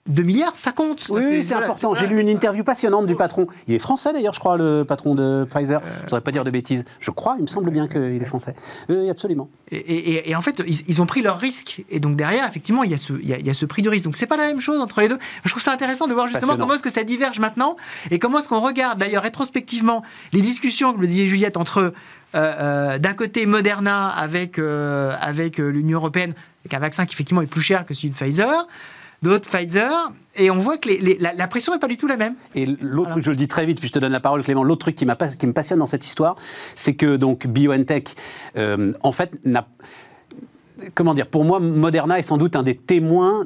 [0.08, 1.08] 2 milliards, ça compte.
[1.10, 1.94] Oui, c'est important.
[1.94, 3.48] J'ai lu une interview passionnante du patron.
[3.68, 5.82] Il est français d'ailleurs, je crois, le patron de Pfizer.
[5.82, 6.86] Je ne voudrais pas dire de bêtises.
[7.00, 8.56] Je crois, il me semble bien qu'il est français.
[8.90, 9.50] Oui, absolument.
[9.72, 11.84] Et, en fait, ils, ont pris leur risque.
[11.90, 14.06] Et donc derrière, effectivement, il y a ce, il y a, ce prix de risque.
[14.06, 15.18] Donc c'est pas la même chose entre les deux.
[15.44, 17.76] Je trouve ça intéressant de voir justement comment est-ce que ça diverge maintenant
[18.12, 21.92] et comment est-ce qu'on regarde d'ailleurs rétrospectivement les discussions, comme le disait Juliette, entre euh,
[22.36, 27.48] euh, d'un côté Moderna avec, euh, avec l'Union européenne, avec un vaccin qui effectivement est
[27.48, 28.68] plus cher que celui de Pfizer
[29.22, 32.36] d'autres Pfizer, et on voit que la, pression n'est pas du tout la même.
[32.56, 34.64] Et l'autre truc, je le dis très vite, puis je te donne la parole Clément,
[34.64, 35.06] l'autre truc qui,
[35.40, 36.36] qui me passionne dans cette histoire,
[36.76, 38.16] c'est que donc BioNTech,
[38.56, 39.68] euh, en fait, n'a
[40.94, 43.46] comment dire, pour moi, Moderna est sans doute un des témoins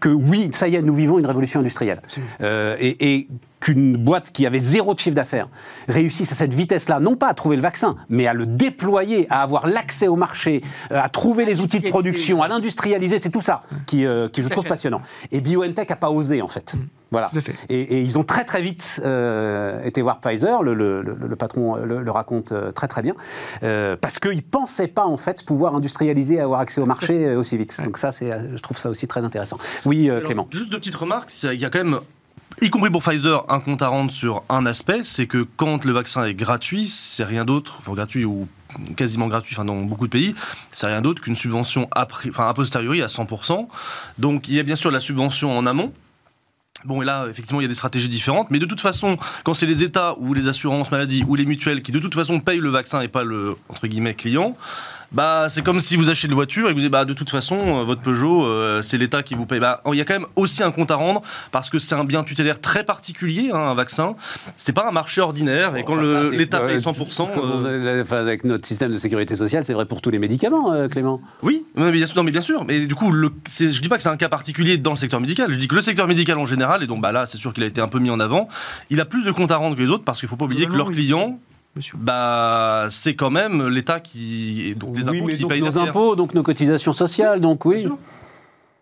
[0.00, 2.02] que oui, ça y est, nous vivons une révolution industrielle.
[2.40, 3.28] Euh, et, et
[3.64, 5.48] qu'une boîte qui avait zéro de chiffre d'affaires
[5.88, 9.42] réussisse à cette vitesse-là, non pas à trouver le vaccin, mais à le déployer, à
[9.42, 13.40] avoir l'accès au marché, euh, à trouver les outils de production, à l'industrialiser, c'est tout
[13.40, 15.00] ça qui, euh, qui je trouve passionnant.
[15.32, 16.76] Et BioNTech n'a pas osé, en fait.
[17.68, 22.10] Et, ils ont très très vite euh, été voir Pfizer, le, le, le, patron le,
[22.10, 23.14] raconte très très bien,
[23.60, 27.56] parce qu'ils ne pensaient pas en fait pouvoir industrialiser et avoir accès au marché aussi
[27.56, 27.80] vite.
[27.84, 29.58] Donc ça, je trouve ça aussi très intéressant.
[29.84, 30.48] Oui, Clément.
[30.50, 31.32] Juste deux petites remarques.
[31.44, 32.00] Il y a quand même
[32.60, 35.92] y compris pour Pfizer, un compte à rendre sur un aspect, c'est que quand le
[35.92, 38.48] vaccin est gratuit, c'est rien d'autre, enfin gratuit ou
[38.96, 40.34] quasiment gratuit enfin, dans beaucoup de pays,
[40.72, 43.68] c'est rien d'autre qu'une subvention a, enfin, a posteriori à 100%.
[44.18, 45.92] Donc il y a bien sûr la subvention en amont,
[46.84, 49.54] Bon, et là, effectivement, il y a des stratégies différentes, mais de toute façon, quand
[49.54, 52.60] c'est les États ou les assurances maladie ou les mutuelles qui, de toute façon, payent
[52.60, 54.56] le vaccin et pas le, entre guillemets, client,
[55.14, 57.30] bah, c'est comme si vous achetez une voiture et que vous dites, bah, de toute
[57.30, 59.60] façon, euh, votre Peugeot, euh, c'est l'État qui vous paye.
[59.60, 61.22] Bah, il y a quand même aussi un compte à rendre
[61.52, 64.16] parce que c'est un bien tutélaire très particulier, hein, un vaccin.
[64.56, 67.28] C'est pas un marché ordinaire et quand l'État paye 100%.
[67.36, 71.20] Euh, avec notre système de sécurité sociale, c'est vrai pour tous les médicaments, Clément.
[71.42, 72.64] Oui, mais bien sûr, non, mais bien sûr.
[72.64, 75.20] Mais du coup, le, je dis pas que c'est un cas particulier dans le secteur
[75.20, 75.52] médical.
[75.52, 77.62] Je dis que le secteur médical en général, et donc bah, là, c'est sûr qu'il
[77.62, 78.48] a été un peu mis en avant,
[78.90, 80.66] il a plus de comptes à rendre que les autres parce qu'il faut pas oublier
[80.66, 81.38] que leurs clients
[81.96, 84.74] bah, c'est quand même l'État qui.
[84.76, 87.86] Donc les impôts qui payent nos impôts, donc nos cotisations sociales, donc oui.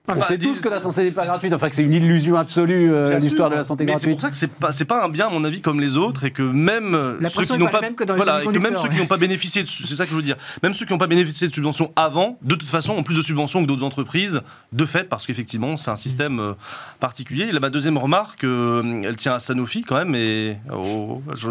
[0.09, 2.35] On bah, sait tous que la santé n'est pas gratuite, enfin que c'est une illusion
[2.35, 4.03] absolue euh, l'histoire de la santé gratuite.
[4.03, 5.97] C'est pour ça que c'est pas c'est pas un bien à mon avis comme les
[5.97, 7.81] autres et que même ceux qui n'ont pas,
[8.17, 10.23] voilà, et que même ceux qui n'ont pas bénéficié de c'est ça que je veux
[10.23, 10.35] dire.
[10.65, 13.23] Même ceux qui n'ont pas bénéficié de subventions avant, de toute façon ont plus de
[13.23, 14.41] subventions que d'autres entreprises
[14.73, 16.55] de fait parce qu'effectivement c'est un système euh,
[16.99, 17.45] particulier.
[17.45, 21.47] Et là ma deuxième remarque euh, elle tient à Sanofi quand même et oh, je,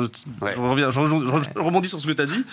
[0.58, 1.00] reviens, je,
[1.58, 2.44] rebondis sur ce que tu as dit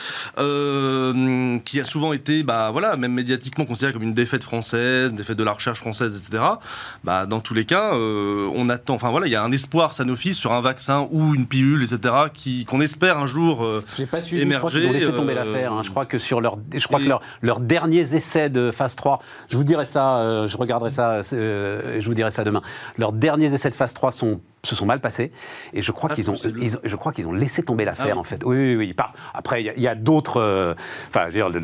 [1.65, 5.37] qui a souvent été bah voilà même médiatiquement considéré comme une défaite française, une défaite
[5.37, 6.43] de la recherche française française, etc.
[7.05, 8.95] Bah, dans tous les cas, euh, on attend.
[8.95, 12.15] Enfin voilà, il y a un espoir Sanofi sur un vaccin ou une pilule, etc.
[12.33, 14.57] Qui qu'on espère un jour euh, pas suivi, émerger.
[14.57, 15.73] Je crois qu'ils ont laissé tomber euh, l'affaire.
[15.73, 15.83] Hein.
[15.85, 17.11] Je crois que sur leur, je crois que
[17.43, 22.05] leurs derniers essais de phase 3, je vous dirai ça, euh, je regarderai ça, je
[22.05, 22.63] vous dirai ça demain.
[22.97, 25.33] Leurs derniers essais de phase 3 sont se sont mal passés.
[25.73, 28.25] Et je crois ah, qu'ils ont, je crois qu'ils ont laissé tomber l'affaire, ah en
[28.25, 28.43] fait.
[28.45, 28.97] Oui, oui, oui.
[29.35, 30.41] Après, il y a, d'autres.
[30.41, 30.75] Euh,
[31.09, 31.59] enfin, le,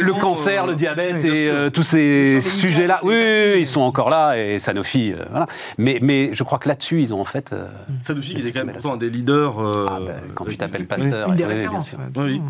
[0.00, 3.00] le, cancer, le diabète et euh, tous ces sujets-là.
[3.02, 5.46] Oui, ils sont encore là et Sanofi, euh, voilà.
[5.78, 7.54] Mais, mais je crois que là-dessus, ils ont en fait.
[8.00, 9.58] Sanofi, qui est quand même pourtant un des leaders.
[9.58, 11.28] Ah, ben, quand tu t'appelles Pasteur.
[11.28, 11.96] Une des références.
[12.16, 12.40] Oui.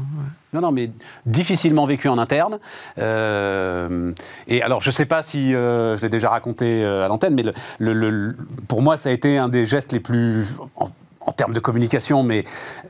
[0.52, 0.90] Non, non, mais
[1.26, 2.58] difficilement vécu en interne.
[2.98, 4.12] Euh,
[4.46, 7.34] et alors, je ne sais pas si euh, je l'ai déjà raconté euh, à l'antenne,
[7.34, 7.44] mais
[8.66, 10.46] pour moi, ça a été un des gestes les plus,
[11.20, 12.44] en termes de communication, mais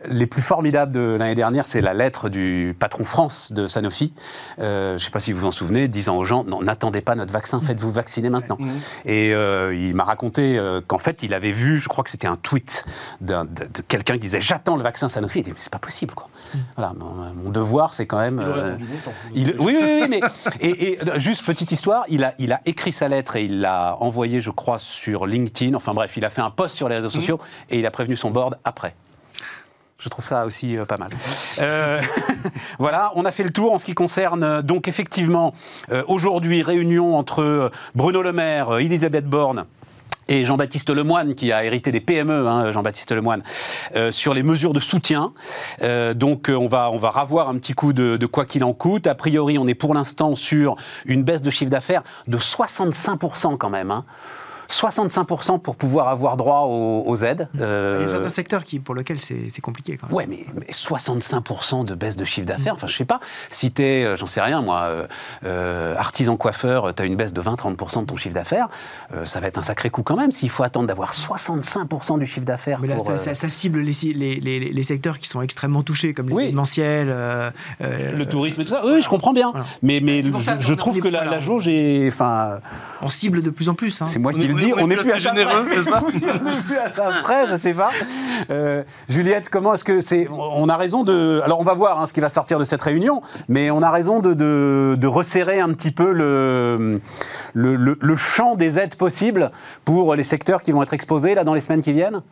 [0.08, 4.12] les plus formidables de l'année dernière, c'est la lettre du patron France de Sanofi.
[4.58, 7.00] Euh, je ne sais pas si vous vous en souvenez, disant aux gens non, n'attendez
[7.00, 8.56] pas notre vaccin, faites-vous vacciner maintenant.
[8.58, 8.68] Mmh.
[9.06, 12.26] Et euh, il m'a raconté euh, qu'en fait, il avait vu, je crois que c'était
[12.26, 12.84] un tweet
[13.20, 13.34] de,
[13.88, 15.40] quelqu'un qui disait j'attends le vaccin Sanofi.
[15.40, 16.28] Il dit mais c'est pas possible quoi.
[16.54, 16.58] Mmh.
[16.76, 18.42] Voilà, mon, devoir, c'est quand même.
[19.34, 20.20] Il oui, oui, oui, mais
[20.60, 24.40] et, juste petite histoire, il a, il a écrit sa lettre et il l'a envoyée,
[24.40, 25.74] je crois, sur LinkedIn.
[25.74, 27.10] Enfin bref, il a fait un post sur les réseaux mmh.
[27.10, 28.94] sociaux et il a prévenu son board après.
[29.98, 31.10] Je trouve ça aussi euh, pas mal.
[31.58, 32.00] Euh,
[32.78, 35.54] voilà, on a fait le tour en ce qui concerne euh, donc effectivement
[36.06, 39.64] aujourd'hui réunion entre Bruno Le Maire, Elisabeth Borne
[40.28, 43.42] et Jean-Baptiste Lemoine, qui a hérité des PME, hein, Jean-Baptiste Lemoine,
[44.10, 45.32] sur les mesures de soutien.
[46.14, 49.06] donc on va on va ravoir un petit coup de, quoi qu'il en coûte.
[49.06, 50.76] A priori, on est pour l'instant sur
[51.06, 53.90] une baisse de chiffre d'affaires de 65% quand même.
[53.90, 54.04] Hein
[54.70, 57.48] 65% pour pouvoir avoir droit aux, aides.
[57.54, 59.96] Il y a certains secteurs qui, pour lesquels c'est compliqué.
[59.96, 60.16] Quand même.
[60.16, 63.20] Ouais, mais, 65% de baisse de chiffre d'affaires, enfin, je sais pas.
[63.50, 64.90] Si tu es, j'en sais rien, moi,
[65.96, 68.68] artisan coiffeur, tu as une baisse de 20-30% de ton chiffre d'affaires,
[69.24, 72.46] ça va être un sacré coup quand même s'il faut attendre d'avoir 65% du chiffre
[72.46, 72.78] d'affaires.
[72.80, 77.08] Mais là, ça, cible les, les, les, secteurs qui sont extrêmement touchés, comme l'événementiel.
[77.80, 78.82] le tourisme et tout ça.
[78.84, 79.52] Oui, je comprends bien.
[79.82, 82.08] Mais, mais je, trouve que la, la, jauge est.
[82.08, 82.60] Enfin,
[83.02, 84.00] on cible de plus en plus.
[84.02, 84.06] Hein.
[84.08, 86.88] C'est moi qui le On n'est plus, à généreux, c'est ça On n'est plus à
[86.88, 87.90] ça près, je sais pas.
[88.50, 91.40] Euh, Juliette, comment est-ce que c'est On a raison de.
[91.44, 93.90] Alors, on va voir hein, ce qui va sortir de cette réunion, mais on a
[93.90, 97.00] raison de, de, resserrer un petit peu le,
[97.54, 99.50] le, le champ des aides possibles
[99.84, 102.22] pour les secteurs qui vont être exposés là dans les semaines qui viennent?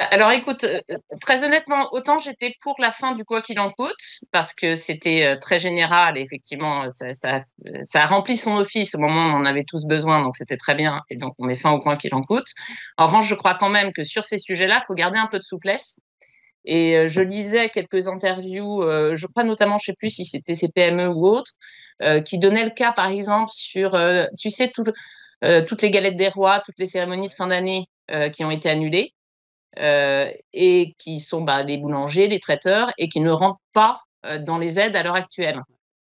[0.00, 0.80] Alors écoute, euh,
[1.20, 5.26] très honnêtement, autant j'étais pour la fin du quoi qu'il en coûte, parce que c'était
[5.26, 7.40] euh, très général, et effectivement, ça, ça,
[7.82, 10.74] ça, a rempli son office au moment où on avait tous besoin, donc c'était très
[10.74, 12.46] bien, et donc on met fin au quoi qu'il en coûte.
[12.96, 15.38] En revanche, je crois quand même que sur ces sujets-là, il faut garder un peu
[15.38, 16.00] de souplesse.
[16.64, 21.08] Et euh, je lisais quelques interviews, je crois notamment, je sais plus si c'était CPME
[21.08, 21.52] ou autres,
[22.24, 23.98] qui donnaient le cas, par exemple, sur,
[24.38, 24.84] tu sais, tout,
[25.68, 27.86] toutes les galettes des rois, toutes les cérémonies de fin d'année
[28.32, 29.12] qui ont été annulées.
[29.78, 34.38] Euh, et qui sont bah, les boulangers, les traiteurs, et qui ne rentrent pas euh,
[34.38, 35.60] dans les aides à l'heure actuelle.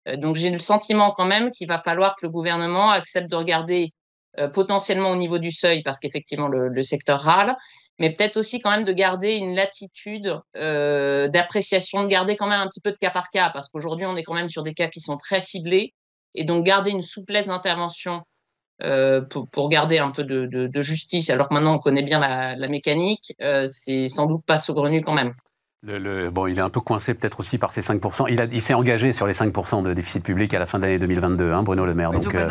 [0.06, 3.36] Euh, donc j'ai le sentiment quand même qu'il va falloir que le gouvernement accepte de
[3.36, 3.90] regarder
[4.54, 7.56] potentiellement au niveau du seuil, parce qu'effectivement le, secteur râle,
[7.98, 12.68] mais peut-être aussi quand même de garder une latitude d'appréciation, de garder quand même un
[12.68, 14.86] petit peu de cas par cas, parce qu'aujourd'hui on est quand même sur des cas
[14.86, 15.92] qui sont très ciblés,
[16.36, 18.22] et donc garder une souplesse d'intervention
[18.82, 22.02] euh, pour, pour, garder un peu de, de, de, justice, alors que maintenant on connaît
[22.02, 25.34] bien la, la mécanique, euh, c'est sans doute pas saugrenu quand même.
[25.84, 28.48] Le, bon, il est un peu coincé peut-être aussi par ces 5%.
[28.52, 31.52] Il, s'est engagé sur les 5% de déficit public à la fin de l'année 2022,
[31.52, 32.10] hein, Bruno Le Maire.
[32.10, 32.48] Donc, euh,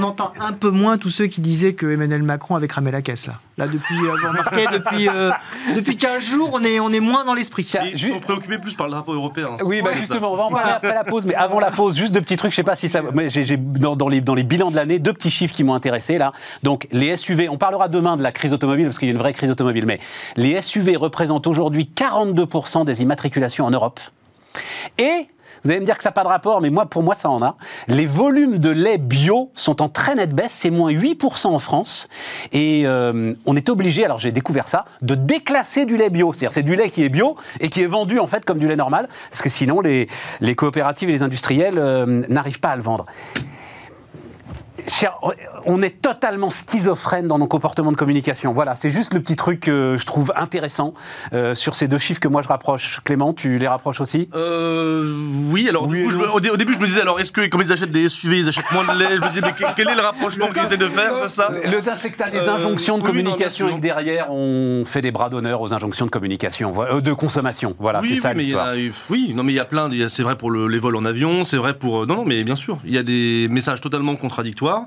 [0.00, 3.02] on, entend un peu moins tous ceux qui disaient que Emmanuel Macron avait cramé la
[3.02, 3.26] caisse.
[3.26, 5.30] Là, là depuis, euh, vous remarquez, depuis, euh,
[5.74, 7.70] depuis 15 jours, on est, on est moins dans l'esprit.
[7.92, 9.56] Ils sont préoccupés plus par le drapeau européen.
[9.64, 11.26] Oui, bah, justement, on va en parler après la pause.
[11.26, 13.02] Mais avant la pause, juste deux petits trucs, je sais pas si ça...
[13.14, 15.74] Mais j'ai, dans, dans, les, dans les bilans de l'année, deux petits chiffres qui m'ont
[15.74, 16.32] intéressé là.
[16.62, 19.18] Donc les SUV, on parlera demain de la crise automobile, parce qu'il y a une
[19.18, 20.00] vraie crise automobile, mais
[20.36, 24.00] les SUV représentent aujourd'hui 42% des immatriculations en Europe.
[24.98, 25.28] Et
[25.64, 27.28] vous allez me dire que ça n'a pas de rapport, mais moi, pour moi, ça
[27.28, 27.56] en a.
[27.88, 32.08] Les volumes de lait bio sont en très nette baisse, c'est moins 8% en France.
[32.52, 36.32] Et euh, on est obligé, alors j'ai découvert ça, de déclasser du lait bio.
[36.32, 38.68] C'est-à-dire c'est du lait qui est bio et qui est vendu en fait comme du
[38.68, 40.08] lait normal, parce que sinon les,
[40.56, 43.06] coopératives et les industriels euh, n'arrivent pas à le vendre
[45.66, 48.52] on est totalement schizophrène dans nos comportements de communication.
[48.52, 50.94] Voilà, c'est juste le petit truc que je trouve intéressant
[51.32, 53.00] euh, sur ces deux chiffres que moi je rapproche.
[53.04, 54.28] Clément, tu les rapproches aussi?
[54.34, 55.12] Euh,
[55.50, 55.86] Oui, alors au,
[56.56, 58.84] début je me disais, alors est-ce que comme ils achètent des SUV, ils achètent moins
[58.84, 59.16] de lait?
[59.16, 61.50] Je me disais, mais quel est le rapprochement qu'ils essaient de faire c'est ça?
[61.50, 65.02] Le c'est que tu as des euh, injonctions de communication et que derrière on fait
[65.02, 67.74] des bras d'honneur aux injonctions de communication, de consommation.
[67.78, 68.74] Voilà, c'est ça l'histoire.
[69.08, 71.56] Oui, non mais il y a plein, c'est vrai pour les vols en avion, c'est
[71.56, 72.06] vrai pour...
[72.06, 74.86] Non, non, mais bien sûr, il y a des messages totalement contradictoires.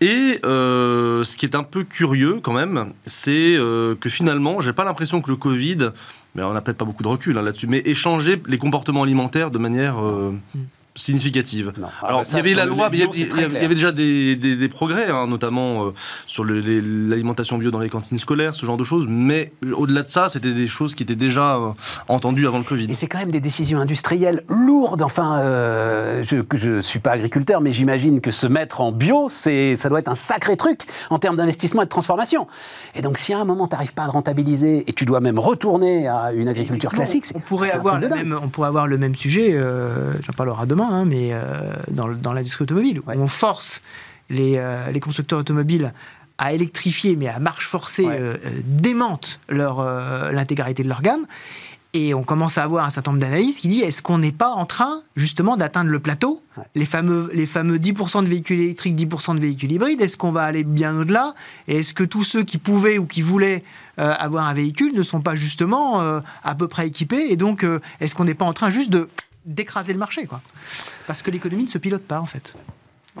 [0.00, 0.09] Et
[0.44, 4.84] euh, ce qui est un peu curieux quand même, c'est euh, que finalement, j'ai pas
[4.84, 5.90] l'impression que le Covid,
[6.34, 9.50] mais on n'a peut-être pas beaucoup de recul hein, là-dessus, mais échanger les comportements alimentaires
[9.50, 10.60] de manière euh, mm
[10.96, 11.72] significative.
[12.02, 15.08] Ah Alors, bah il y avait la loi, il y, avait déjà des, des, progrès,
[15.08, 15.90] hein, notamment euh,
[16.26, 20.28] sur l'alimentation bio dans les cantines scolaires, ce genre de choses, mais au-delà de ça,
[20.28, 21.70] c'était des choses qui étaient déjà euh,
[22.08, 22.86] entendues avant le Covid.
[22.90, 25.02] Et c'est quand même des décisions industrielles lourdes.
[25.02, 29.88] Enfin, euh, je ne suis pas agriculteur, mais j'imagine que se mettre en bio, ça
[29.88, 32.46] doit être un sacré truc en termes d'investissement et de transformation.
[32.94, 35.20] Et donc, si à un moment, tu n'arrives pas à le rentabiliser et tu dois
[35.20, 38.98] même retourner à une agriculture classique, on pourrait, avoir le même, on pourrait avoir le
[38.98, 43.82] même sujet, j'en parlerai demain, Hein, mais euh, dans, dans l'industrie automobile, où on force
[44.28, 45.92] les, euh, les, constructeurs automobiles
[46.38, 49.84] à électrifier, mais à marche forcée, euh, démentent leur,
[50.32, 51.26] l'intégralité de leur gamme.
[51.92, 54.50] Et on commence à avoir un certain nombre d'analyses qui disent est-ce qu'on n'est pas
[54.50, 56.40] en train justement d'atteindre le plateau
[56.76, 60.44] les, fameux, les fameux 10% de véhicules électriques, 10% de véhicules hybrides, est-ce qu'on va
[60.44, 61.34] aller bien au-delà?
[61.66, 63.64] Et est-ce que tous ceux qui pouvaient ou qui voulaient
[63.96, 67.26] avoir un véhicule ne sont pas justement à peu près équipés?
[67.30, 67.66] Et donc,
[67.98, 69.08] est-ce qu'on n'est pas en train juste de
[69.44, 70.40] d'écraser le marché, quoi.
[71.06, 72.54] Parce que l'économie ne se pilote pas, en fait.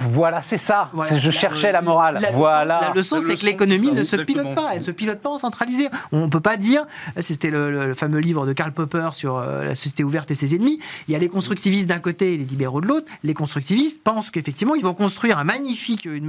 [0.00, 0.90] Voilà, c'est ça.
[1.16, 2.18] Je cherchais la morale.
[2.20, 2.80] La voilà.
[2.80, 4.70] la leçon, c'est que l'économie ne se pilote pas.
[4.72, 5.88] Elle ne se pilote pas en centralisé.
[6.12, 6.86] On ne peut pas dire.
[7.18, 10.78] C'était le, fameux livre de Karl Popper sur euh, la société ouverte et ses ennemis.
[11.08, 13.06] Il y a les constructivistes d'un côté et les libéraux de l'autre.
[13.24, 16.26] Les constructivistes pensent qu'effectivement, ils vont construire un magnifique, une,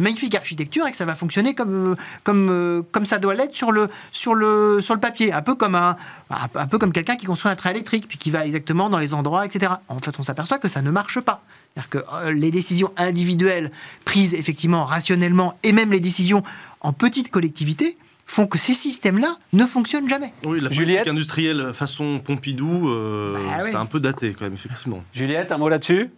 [0.00, 3.72] magnifique architecture et que ça va fonctionner comme, comme, euh, comme ça doit l'être sur
[3.72, 5.32] le, sur, le, sur le papier.
[5.32, 5.96] Un peu comme, un,
[6.30, 9.14] un peu comme quelqu'un qui construit un train électrique puis qui va exactement dans les
[9.14, 9.72] endroits, etc.
[9.88, 11.42] En fait, on s'aperçoit que ça ne marche pas.
[11.74, 13.70] C'est-à-dire que euh, les décisions décisions individuelles
[14.04, 16.42] prises effectivement rationnellement et même les décisions
[16.80, 20.32] en petite collectivité font que ces systèmes-là ne fonctionnent jamais.
[20.44, 23.70] Oui, la Juliette politique industrielle façon Pompidou, euh, Bah oui.
[23.70, 25.02] c'est un peu daté quand même, effectivement.
[25.12, 26.10] Juliette, un mot là-dessus?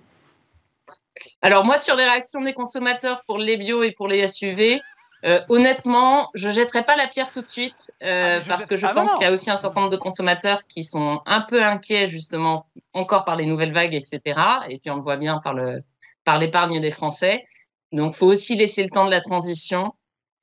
[1.43, 4.81] Alors moi, sur les réactions des consommateurs pour les bio et pour les SUV,
[5.25, 8.77] euh, honnêtement, je jetterai pas la pierre tout de suite euh, Ah, parce jette- que
[8.77, 11.41] je Ah, pense qu'il y a aussi un certain nombre de consommateurs qui sont un
[11.41, 14.21] peu inquiets justement encore par les nouvelles vagues, etc.
[14.69, 15.83] Et puis on le voit bien par le
[16.27, 17.45] par l'épargne des Français.
[17.93, 19.95] Donc faut aussi laisser le temps de la transition.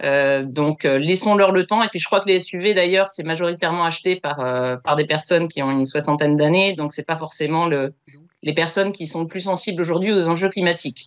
[0.02, 1.84] Euh, donc euh, laissons-leur le temps.
[1.84, 5.06] Et puis je crois que les SUV d'ailleurs c'est majoritairement acheté par euh, par des
[5.06, 6.74] personnes qui ont une soixantaine d'années.
[6.74, 7.94] Donc c'est pas forcément le
[8.42, 11.06] les personnes qui sont le plus sensibles aujourd'hui aux enjeux climatiques.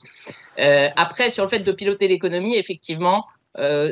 [0.57, 3.27] Après, sur le fait de piloter l'économie, effectivement,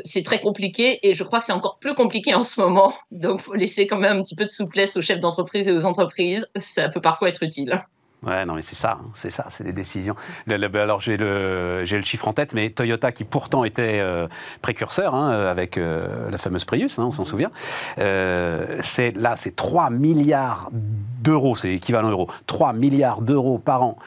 [0.03, 2.91] c'est très compliqué et je crois que c'est encore plus compliqué en ce moment.
[3.11, 5.85] Donc, faut laisser quand même un petit peu de souplesse aux chefs d'entreprise et aux
[5.85, 6.51] entreprises.
[6.55, 7.79] Ça peut parfois être utile.
[8.25, 10.15] Ouais, non, mais c'est ça, hein, c'est ça, c'est des décisions.
[10.47, 13.99] Le- le- alors j'ai le, j'ai le chiffre en tête, mais Toyota, qui pourtant était
[14.01, 14.27] euh,
[14.61, 17.51] précurseur hein, avec euh, la fameuse Prius, hein, on s'en souvient,
[17.99, 23.97] euh, c'est là, c'est 3 milliards d'euros, c'est équivalent euro, 3 milliards d'euros par an,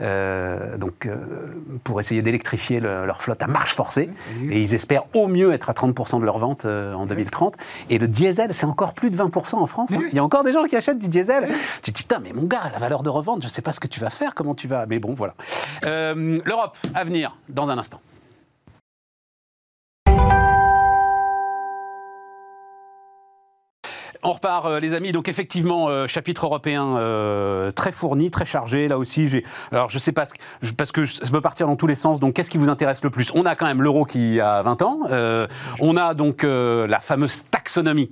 [0.00, 1.16] euh, donc euh,
[1.84, 4.08] pour essayer d'électrifier le- leur flotte à marche forcée.
[4.50, 7.54] Et ils espèrent au mieux être à 30% de leurs ventes euh, en 2030.
[7.90, 9.90] Et le diesel, c'est encore plus de 20% en France.
[10.10, 11.46] Il y a encore des gens qui achètent du diesel.
[11.82, 13.80] Tu te dis, putain, mais mon gars, la valeur de revente, je sais pas ce
[13.80, 14.86] que tu vas faire, comment tu vas.
[14.86, 15.34] Mais bon, voilà.
[15.86, 18.00] Euh, L'Europe, à venir, dans un instant.
[24.28, 25.12] On repart, euh, les amis.
[25.12, 28.88] Donc effectivement, euh, chapitre européen euh, très fourni, très chargé.
[28.88, 29.44] Là aussi, j'ai.
[29.70, 30.24] Alors je sais pas,
[30.76, 32.18] parce que ça peut partir dans tous les sens.
[32.18, 33.30] Donc qu'est-ce qui vous intéresse le plus?
[33.36, 34.98] On a quand même l'euro qui a 20 ans.
[35.80, 38.10] On a donc la fameuse taxonomie.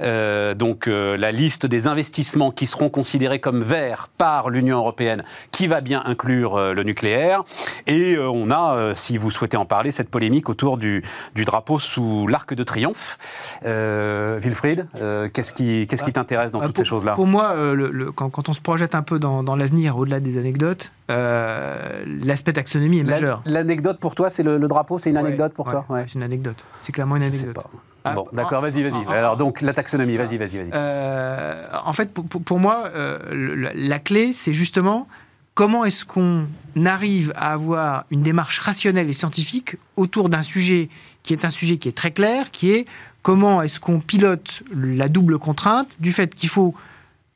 [0.00, 5.80] Donc la liste des investissements qui seront considérés comme verts par l'Union européenne, qui va
[5.80, 7.42] bien inclure le nucléaire.
[7.86, 11.02] Et on a, si vous souhaitez en parler, cette polémique autour du,
[11.34, 13.18] du drapeau sous l'arc de triomphe.
[13.62, 14.88] Wilfried,
[15.32, 17.12] qu'est-ce qui, qu'est-ce qui t'intéresse dans Ah, toutes pour, ces choses-là?
[17.12, 19.96] Pour moi, euh, le- le- quand, quand on se projette un peu dans, dans l'avenir,
[19.96, 23.42] au-delà des anecdotes, euh, l'aspect taxonomie est majeur.
[23.46, 25.84] L'anecdote pour toi, c'est le, le drapeau, c'est une anecdote pour Ouais, toi?
[25.88, 26.62] Ouais, C'est une anecdote.
[26.80, 27.54] C'est clairement une Je sais anecdote.
[27.64, 27.70] pas.
[28.06, 28.92] Ah, bon, d'accord, vas-y, vas-y.
[29.06, 30.70] ah, ah, Alors donc la taxonomie, vas-y, vas-y, vas-y.
[30.74, 35.08] Euh, en fait, pour, moi, euh, la clé, c'est justement
[35.54, 36.46] comment est-ce qu'on
[36.84, 40.90] arrive à avoir une démarche rationnelle et scientifique autour d'un sujet
[41.22, 42.86] qui est un sujet qui est très clair, qui est
[43.24, 46.74] comment est-ce qu'on pilote la double contrainte du fait qu'il faut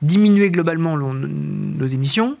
[0.01, 2.37] diminuer globalement nos émissions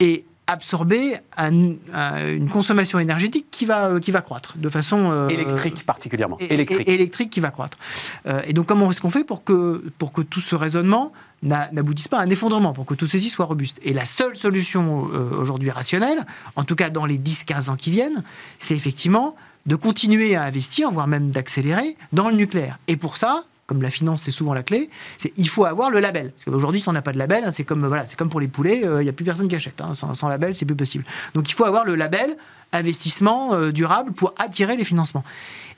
[0.00, 5.10] et absorber un- un- une consommation énergétique qui va, euh, qui va croître de façon...
[5.10, 6.36] euh, Électrique particulièrement.
[6.38, 6.86] Électrique.
[6.86, 7.78] électrique qui va croître.
[8.26, 11.70] Euh, et donc, comment est-ce qu'on fait pour que, pour que tout ce raisonnement n'a-
[11.72, 13.80] n'aboutisse pas à un effondrement, pour que tout ceci soit robuste?
[13.82, 16.18] Et la seule solution euh, aujourd'hui rationnelle,
[16.56, 18.22] en tout cas dans les 10-15 ans qui viennent,
[18.58, 22.78] c'est effectivement de continuer à investir, voire même d'accélérer dans le nucléaire.
[22.88, 24.90] Et pour ça, comme la finance c'est souvent la clé,
[25.36, 26.32] il faut avoir le label.
[26.32, 28.40] Parce qu'aujourd'hui, si on n'a pas de label, hein, c'est comme voilà, c'est comme pour
[28.40, 29.80] les poulets, euh, il n'y a plus personne qui achète.
[29.80, 29.94] hein.
[29.94, 31.04] Sans, sans label, c'est plus possible.
[31.34, 32.36] Donc il faut avoir le label
[32.72, 35.24] investissement euh, durable pour attirer les financements.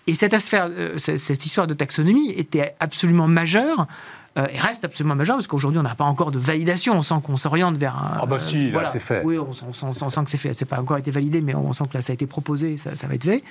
[0.09, 3.87] Et euh, cette cette histoire de taxonomie était absolument majeure.
[4.39, 6.95] Euh, et reste absolument majeure parce qu'aujourd'hui on n'a pas encore de validation.
[6.97, 8.19] On sent qu'on s'oriente vers un.
[8.23, 9.23] Ah bah si, c'est fait.
[9.25, 10.55] Oui, on, sent- on sent- on sent que c'est fait.
[10.55, 12.97] C'est pas encore été validé, mais on sent que là ça a été proposé, ça,
[12.97, 13.43] ça va être fait.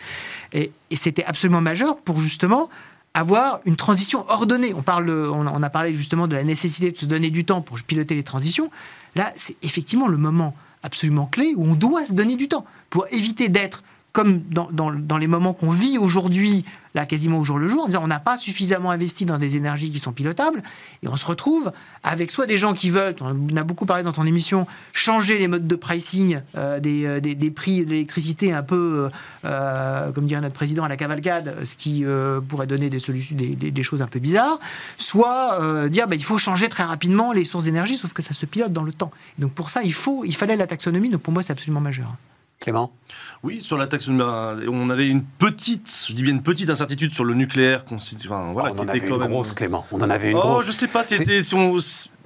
[0.54, 2.70] Et, et c'était absolument majeur pour justement
[3.14, 4.74] avoir une transition ordonnée.
[4.76, 7.78] On, parle, on a parlé justement de la nécessité de se donner du temps pour
[7.82, 8.70] piloter les transitions.
[9.16, 13.08] Là, c'est effectivement le moment absolument clé où on doit se donner du temps pour
[13.12, 13.84] éviter d'être
[14.16, 18.20] comme dans, les moments qu'on vit aujourd'hui, là quasiment au jour le jour, on n'a
[18.22, 20.64] pas suffisamment investi dans des énergies qui sont pilotables,
[21.04, 24.14] et on se retrouve avec soit des gens qui veulent, on a beaucoup parlé dans
[24.14, 28.64] ton émission, changer les modes de pricing euh, des, euh, des- prix de l'électricité un
[28.64, 29.10] peu,
[29.44, 32.06] euh, comme dirait notre président à la cavalcade, ce qui
[32.48, 34.60] pourrait donner des, solutions, des, choses un peu bizarres,
[34.98, 38.46] soit dire bah, il faut changer très rapidement les sources d'énergie, sauf que ça se
[38.46, 39.12] pilote dans le temps.
[39.40, 42.16] Donc pour ça, il, faut, il fallait la taxonomie, donc pour moi c'est absolument majeur.
[42.60, 42.94] Clément
[43.44, 47.14] Oui, sur la taxonomie, ben, on avait une petite, je dis bien une petite incertitude
[47.14, 47.84] sur le nucléaire.
[47.92, 49.86] Enfin, voilà, On qui en était avait une même- grosse, Clément.
[49.92, 50.68] On en avait une oh, grosse.
[50.68, 51.04] je sais pas.
[51.04, 51.78] C'était si on,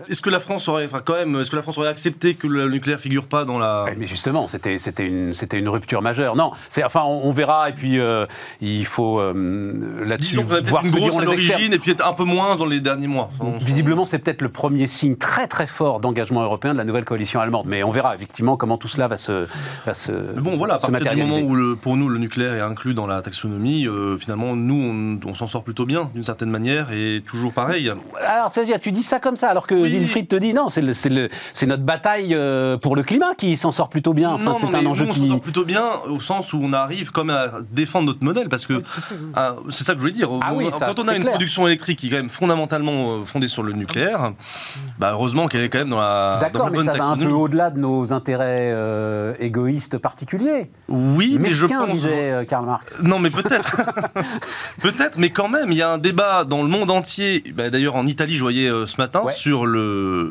[0.07, 2.47] est-ce que la France aurait, enfin quand même, est-ce que la France aurait accepté que
[2.47, 6.35] le nucléaire figure pas dans la Mais justement, c'était c'était une c'était une rupture majeure.
[6.35, 8.25] Non, c'est enfin on, on verra et puis euh,
[8.61, 12.55] il faut euh, là-dessus voir une grosse à l'origine et puis être un peu moins
[12.55, 13.29] dans les derniers mois.
[13.39, 17.05] Enfin, Visiblement, c'est peut-être le premier signe très très fort d'engagement européen de la nouvelle
[17.05, 17.65] coalition allemande.
[17.67, 19.47] Mais on verra effectivement comment tout cela va se,
[19.85, 22.53] va se, Mais bon, voilà, à partir du moment où le, pour nous le nucléaire
[22.53, 26.23] est inclus dans la taxonomie, euh, finalement, nous, on, on s'en sort plutôt bien d'une
[26.23, 27.91] certaine manière et toujours pareil.
[28.25, 31.83] Alors, tu dis ça comme ça, alors que Oui, Wilfried te dit non, c'est notre
[31.83, 34.31] bataille euh, pour le climat qui s'en sort plutôt bien.
[34.31, 35.21] Enfin, c'est un enjeu nous, qui...
[35.21, 38.23] on s'en sort plutôt bien au sens où on arrive quand même à défendre notre
[38.23, 38.81] modèle parce que
[39.35, 40.29] ah, c'est ça que je voulais dire.
[40.41, 43.63] Ah quand on a une production électrique qui est quand même fondamentalement euh, fondée sur
[43.63, 44.33] le nucléaire,
[44.99, 47.69] bah heureusement qu'elle est quand même dans la, D'accord, mais ça va un peu au-delà
[47.69, 50.71] de nos intérêts euh, égoïstes particuliers.
[50.87, 51.89] Oui, mais je pense.
[51.89, 52.97] disait Karl Marx.
[53.01, 53.75] Non, mais peut-être.
[54.81, 57.43] peut-être, mais quand même, il y a un débat dans le monde entier.
[57.55, 59.78] Bah, d'ailleurs, en Italie, je voyais ce matin sur le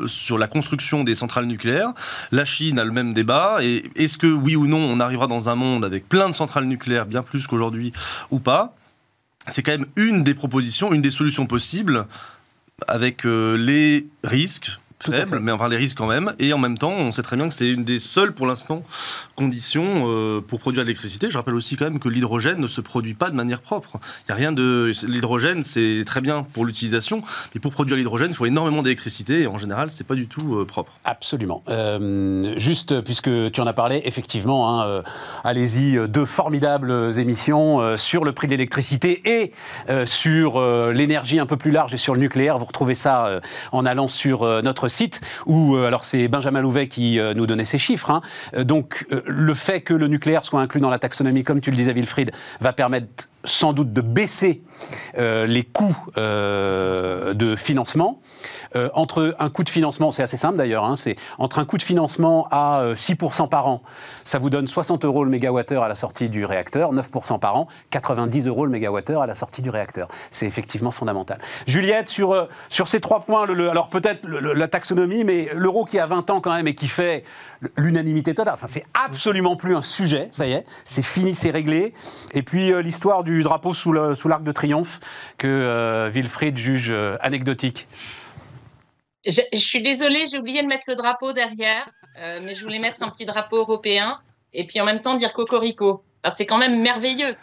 [0.07, 1.93] sur la construction des centrales nucléaires.
[2.33, 3.59] La Chine a le même débat.
[3.63, 7.07] Est-ce que oui ou non, on arrivera dans un monde avec plein de centrales nucléaires,
[7.07, 7.93] bien plus qu'aujourd'hui,
[8.31, 8.75] ou pas?
[9.47, 12.07] C'est quand même une des propositions, une des solutions possibles,
[12.87, 16.33] avec euh, les risques faible, mais enfin les risques quand même.
[16.39, 18.83] Et en même temps, on sait très bien que c'est une des seules, pour l'instant,
[19.37, 21.31] conditions euh, pour produire de l'électricité.
[21.31, 23.99] Je rappelle aussi quand même que l'hydrogène ne se produit pas de manière propre.
[24.27, 27.23] Il y a rien de l'hydrogène, c'est très bien pour l'utilisation,
[27.55, 30.57] mais pour produire l'hydrogène, il faut énormément d'électricité et en général, c'est pas du tout
[30.57, 30.93] euh, propre.
[31.05, 31.63] Absolument.
[31.69, 35.03] Euh, juste puisque tu en as parlé, effectivement, hein,
[35.45, 39.53] allez-y, deux formidables émissions sur le prix de l'électricité et
[40.07, 40.61] sur
[40.93, 42.59] l'énergie un peu plus large et sur le nucléaire.
[42.59, 43.41] Vous retrouvez ça
[43.73, 47.65] en allant sur notre site, où, euh, alors c'est Benjamin Louvet qui euh, nous donnait
[47.65, 48.23] ces chiffres, hein.
[48.55, 51.77] euh, donc le fait que le nucléaire soit inclus dans la taxonomie, comme tu le
[51.77, 54.63] disais Wilfried, va permettre sans doute de baisser
[55.17, 58.21] les coûts de financement.
[58.77, 61.79] Euh, entre un coût de financement, c'est assez simple d'ailleurs, hein, c'est entre un coût
[61.79, 63.83] de financement à 6% euh, par an,
[64.25, 67.69] ça vous donne 60 euros le mégawattheure à la sortie du réacteur, 9% par an,
[67.91, 70.09] 90 euros le mégawattheure à la sortie du réacteur.
[70.31, 71.39] C'est effectivement fondamental.
[71.67, 75.99] Juliette, sur, euh, sur ces trois points, le, alors peut-être la taxonomie, mais l'euro qui
[75.99, 77.25] a 20 ans quand même et qui fait
[77.77, 81.95] l'unanimité totale, enfin c'est absolument plus un sujet, ça y est, c'est fini, c'est réglé.
[82.35, 85.01] Et puis l'histoire du drapeau sous l'arc de triomphe
[85.39, 87.89] que Wilfried juge anecdotique.
[89.27, 93.03] Je, suis désolée, j'ai oublié de mettre le drapeau derrière, euh, mais je voulais mettre
[93.03, 94.21] un petit drapeau européen
[94.53, 96.03] et puis en même temps dire cocorico.
[96.35, 97.37] c'est quand même merveilleux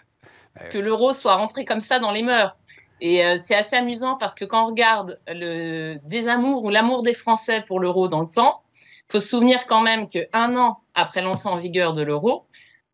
[0.72, 2.56] que l'euro soit rentré comme ça dans les mœurs.
[3.02, 7.14] Et euh, c'est assez amusant parce que quand on regarde le désamour ou l'amour des
[7.14, 11.22] Français pour l'euro dans le temps, il faut se souvenir quand même qu'un an après
[11.22, 12.46] l'entrée en vigueur de l'euro,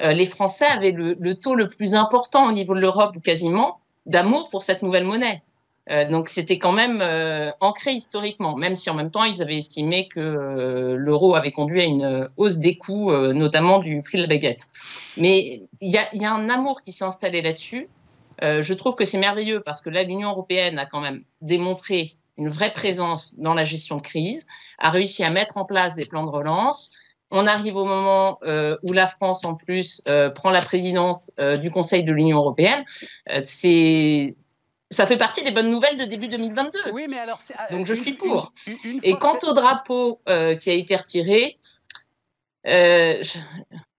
[0.02, 3.80] euh, les Français avaient le, taux le plus important au niveau de l'Europe ou quasiment
[4.08, 5.44] d'amour pour cette nouvelle monnaie.
[5.92, 9.58] Euh, donc c'était quand même euh, ancré historiquement, même si en même temps ils avaient
[9.58, 14.24] estimé que euh, l'euro avait conduit à une hausse des coûts, notamment du prix de
[14.24, 14.70] la baguette.
[15.18, 17.89] Mais il y a, un amour qui s'est installé là-dessus.
[18.42, 22.50] je trouve que c'est merveilleux parce que là l'Union européenne a quand même démontré une
[22.50, 24.48] vraie présence dans la gestion de crise,
[24.80, 26.94] a réussi à mettre en place des plans de relance.
[27.30, 28.39] On arrive au moment
[28.84, 30.04] où la France, en plus,
[30.36, 31.32] prend la présidence
[31.62, 32.86] du Conseil de l'Union européenne.
[33.46, 34.36] c'est
[34.92, 36.92] ça fait partie des bonnes nouvelles de début 2022.
[36.92, 38.54] Oui, mais alors, euh, donc je suis pour.
[39.04, 41.58] Et quant au drapeau euh, qui a été retiré,
[42.68, 43.24] euh,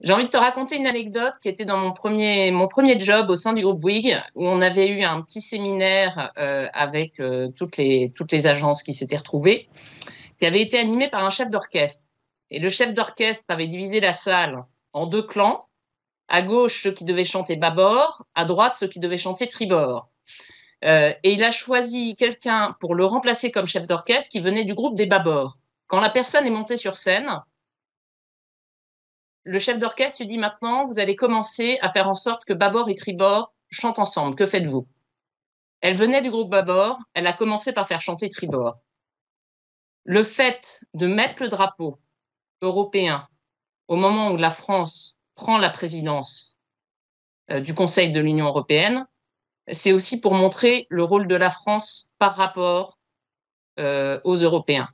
[0.00, 3.30] j'ai envie de te raconter une anecdote qui était dans mon premier, mon premier job
[3.30, 7.20] au sein du groupe Bouygues, où on avait eu un petit séminaire avec
[7.56, 9.68] toutes, les, toutes les agences qui s'étaient retrouvées,
[10.38, 12.04] qui avait été animé par un chef d'orchestre.
[12.50, 15.66] Et le chef d'orchestre avait divisé la salle en deux clans.
[16.28, 20.08] À gauche, ceux qui devaient chanter bâbord, à droite, ceux qui devaient chanter tribord.
[20.84, 24.74] Euh, et il a choisi quelqu'un pour le remplacer comme chef d'orchestre qui venait du
[24.74, 25.58] groupe des Babors.
[25.86, 27.42] Quand la personne est montée sur scène,
[29.44, 32.88] le chef d'orchestre lui dit maintenant, vous allez commencer à faire en sorte que Babor
[32.88, 34.34] et Tribord chantent ensemble.
[34.34, 34.86] Que faites-vous?
[35.80, 38.78] Elle venait du groupe Babor, elle a commencé par faire chanter Tribord.
[40.04, 41.98] Le fait de mettre le drapeau
[42.60, 43.28] européen
[43.88, 46.58] au moment où la France prend la présidence
[47.50, 49.06] euh, du Conseil de l'Union européenne,
[49.70, 52.98] c'est aussi pour montrer le rôle de la France par rapport
[53.78, 54.88] euh, aux Européens.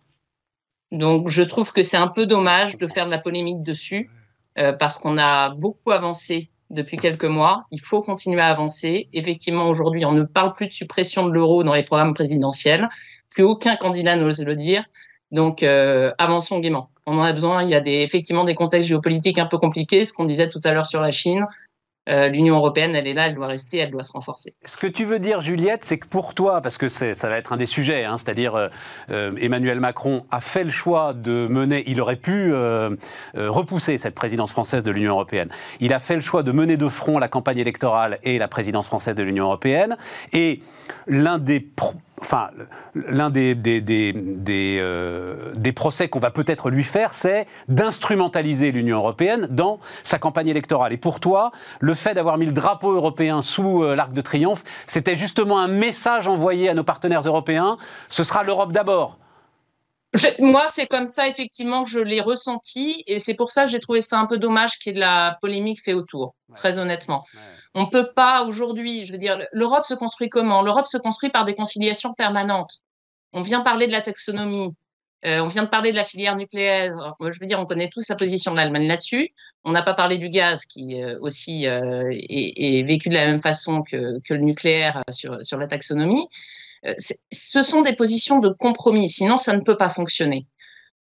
[0.92, 4.10] Donc je trouve que c'est un peu dommage de faire de la polémique dessus,
[4.58, 7.64] euh, parce qu'on a beaucoup avancé depuis quelques mois.
[7.70, 9.08] Il faut continuer à avancer.
[9.12, 12.88] Effectivement, aujourd'hui, on ne parle plus de suppression de l'euro dans les programmes présidentiels.
[13.30, 14.84] Plus aucun candidat n'ose le dire.
[15.30, 16.90] Donc, euh, avançons gaiement.
[17.06, 17.62] On en a besoin.
[17.62, 20.04] Il y a effectivement des contextes géopolitiques un peu compliqués.
[20.04, 21.46] Ce qu'on disait tout à l'heure sur la Chine,
[22.08, 24.54] euh, l'Union européenne, elle est là, elle doit rester, elle doit se renforcer.
[24.64, 27.52] Ce que tu veux dire, Juliette, c'est que pour toi, parce que ça va être
[27.52, 28.68] un des sujets, hein, c'est-à-dire euh,
[29.10, 32.52] euh, Emmanuel Macron a fait le choix de mener, il aurait pu
[33.34, 35.50] repousser cette présidence française de l'Union européenne.
[35.80, 38.86] Il a fait le choix de mener de front la campagne électorale et la présidence
[38.86, 39.96] française de l'Union européenne.
[40.32, 40.62] Et
[41.06, 41.60] l'un des
[42.20, 42.50] enfin,
[42.94, 44.12] l'un des, des,
[44.80, 50.48] euh, des, procès qu'on va peut-être lui faire, c'est d'instrumentaliser l'Union européenne dans sa campagne
[50.48, 50.92] électorale.
[50.92, 54.64] Et pour toi, le fait d'avoir mis le drapeau européen sous euh, l'arc de triomphe,
[54.86, 57.76] c'était justement un message envoyé à nos partenaires européens,
[58.08, 59.18] ce sera l'Europe d'abord.
[60.38, 63.04] moi, c'est comme ça, effectivement, que je l'ai ressenti.
[63.06, 65.00] Et c'est pour ça que j'ai trouvé ça un peu dommage qu'il y ait de
[65.00, 67.24] la polémique fait autour, très honnêtement.
[67.78, 70.62] On ne peut pas aujourd'hui, je veux dire, l'Europe se construit comment?
[70.62, 72.80] L'Europe se construit par des conciliations permanentes.
[73.32, 74.74] On vient parler de la taxonomie.
[75.24, 77.14] Euh, on vient de parler de la filière nucléaire.
[77.20, 79.32] je veux dire, on connaît tous la position de l'Allemagne là-dessus.
[79.62, 83.40] On n'a pas parlé du gaz, qui euh, aussi euh, est, vécu de la même
[83.40, 86.26] façon que, le nucléaire sur, sur la taxonomie.
[87.30, 90.46] Ce sont des positions de compromis, sinon ça ne peut pas fonctionner.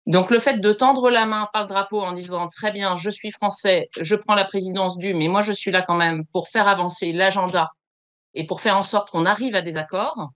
[0.07, 3.11] Donc le fait de tendre la main par le drapeau en disant très bien, je
[3.11, 6.49] suis français, je prends la présidence du, mais moi je suis là quand même pour
[6.49, 7.73] faire avancer l'agenda
[8.35, 10.31] et pour faire en sorte qu'on arrive à des accords.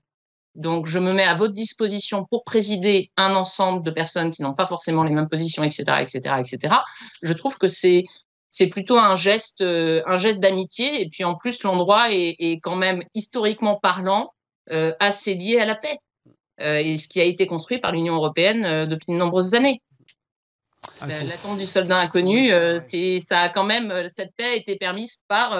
[0.56, 4.54] Donc je me mets à votre disposition pour présider un ensemble de personnes qui n'ont
[4.54, 6.74] pas forcément les mêmes positions, etc., etc., etc.
[7.22, 8.02] Je trouve que c'est
[8.50, 11.00] c'est plutôt un geste, euh, un geste d'amitié.
[11.00, 14.34] Et puis en plus, l'endroit est, quand même historiquement parlant
[14.70, 15.98] euh, assez lié à la paix
[16.60, 19.82] et ce qui a été construit par l'Union européenne euh, depuis de nombreuses années.
[21.00, 25.24] Ah, L'attente du soldat inconnu, c'est ça a quand même cette paix a été permise
[25.28, 25.58] par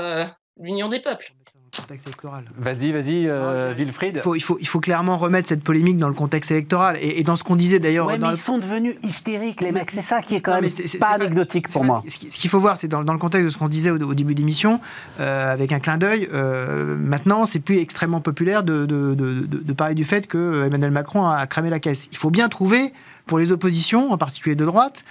[0.58, 1.32] l'Union des peuples
[1.76, 2.44] contexte électoral.
[2.56, 4.16] Vas-y, vas-y, euh, Wilfried.
[4.16, 6.98] Il faut, il, faut, il faut clairement remettre cette polémique dans le contexte électoral.
[7.00, 8.06] Et, dans ce qu'on disait d'ailleurs.
[8.06, 9.90] Ouais, mais ils sont devenus hystériques, les mecs.
[9.90, 12.02] C'est ça qui est quand même pas anecdotique pour moi.
[12.06, 14.34] Ce qu'il faut voir, c'est dans, dans, le contexte de ce qu'on disait au, début
[14.34, 14.80] de l'émission,
[15.20, 19.72] euh, avec un clin d'œil, euh, maintenant, c'est plus extrêmement populaire de, de, de, de,
[19.72, 22.08] parler du fait que Emmanuel Macron a cramé la caisse.
[22.10, 22.92] Il faut bien trouver,
[23.26, 25.04] pour les oppositions, en particulier de droite,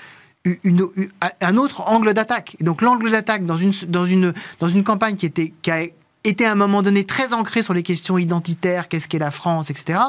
[0.64, 0.88] une,
[1.41, 2.57] un autre angle d'attaque.
[2.62, 5.84] Donc l'angle d'attaque dans une, dans, une, dans une campagne qui, était, qui a
[6.24, 9.70] était à un moment donné très ancré sur les questions identitaires, qu'est-ce qu'est la France,
[9.70, 9.99] etc.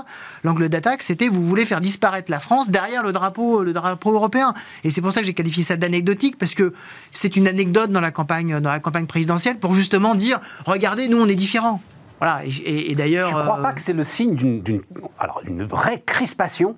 [0.42, 4.52] L'angle d'attaque, c'était vous voulez faire disparaître la France derrière le drapeau, le drapeau européen.
[4.82, 6.72] Et c'est pour ça que j'ai qualifié ça d'anecdotique parce que
[7.12, 11.20] c'est une anecdote dans la campagne, dans la campagne présidentielle pour justement dire regardez, nous
[11.20, 11.80] on est différents.
[12.18, 12.42] Voilà.
[12.44, 16.76] Et, d'ailleurs, je ne crois pas que c'est le signe d'une vraie crispation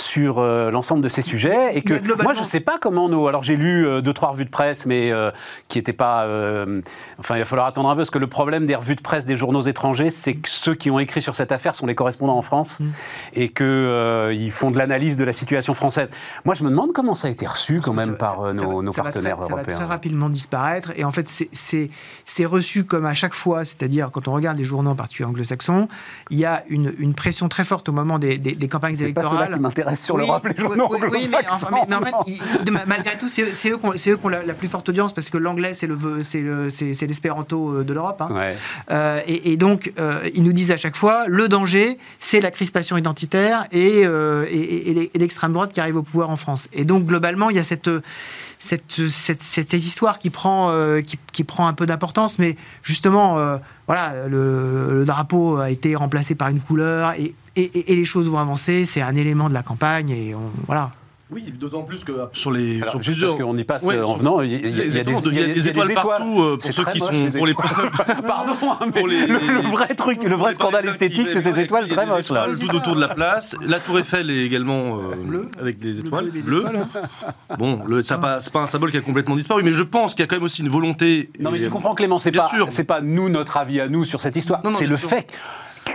[0.00, 3.42] sur euh, l'ensemble de ces sujets et que moi je sais pas comment nous alors
[3.42, 5.30] j'ai lu euh, deux trois revues de presse mais euh,
[5.68, 6.26] qui n'étaient pas
[7.18, 9.26] enfin il va falloir attendre un peu parce que le problème des revues de presse
[9.26, 12.36] des journaux étrangers c'est que ceux qui ont écrit sur cette affaire sont les correspondants
[12.36, 12.86] en France mm.
[13.34, 16.10] et que ils font de l'analyse de la situation française.
[16.44, 19.48] Moi je me demande comment ça a été reçu quand même par nos, partenaires européens
[19.48, 24.10] ça va très rapidement disparaître et en fait c'est reçu comme à chaque fois c'est-à-dire
[24.10, 25.88] quand on regarde les journaux en particulier anglo-saxons
[26.30, 29.58] il y a une, une, pression très forte au moment des, des, campagnes électorales
[29.96, 33.76] sur l'Europe, les journaux oui, oui, mais, enfin, mais, en fait, malgré tout, c'est eux,
[33.76, 38.20] qui ont, la, plus forte audience parce que l'anglais, c'est l'espéranto le, de l'Europe.
[38.20, 38.52] Hein.
[38.90, 42.96] Euh, et, donc, euh, ils nous disent à chaque fois, le danger, c'est la crispation
[42.96, 46.68] identitaire et, euh, et l'extrême droite qui arrive au pouvoir en France.
[46.72, 47.90] Et donc, globalement, il y a cette
[48.58, 53.38] cette, cette, cette, histoire qui prend, euh, qui, qui, prend un peu d'importance, mais justement,
[53.38, 53.56] euh,
[53.86, 58.38] voilà, le, drapeau a été remplacé par une couleur et, et, et les choses vont
[58.38, 58.86] avancer.
[58.86, 60.92] C'est un élément de la campagne et on, voilà.
[61.30, 63.36] Oui, d'autant plus que sur les sur plusieurs.
[63.36, 66.84] Parce qu'on y passe en venant, il y, a, des, étoiles partout euh, pour ceux
[66.86, 67.54] qui sont pour les.
[68.26, 68.54] Pardon,
[68.94, 72.46] mais le, vrai truc, le vrai scandale esthétique, c'est ces étoiles très moches là.
[72.58, 73.56] Tout autour de la place.
[73.60, 76.64] La Tour Eiffel est également euh, avec des étoiles bleues.
[77.58, 80.26] Bon, c'est pas un symbole qui a complètement disparu, mais je pense qu'il y a
[80.26, 81.30] quand même aussi une volonté.
[81.38, 84.22] Non, mais tu comprends, Clément, c'est pas c'est pas nous notre avis à nous sur
[84.22, 84.62] cette histoire.
[84.70, 85.26] C'est le fait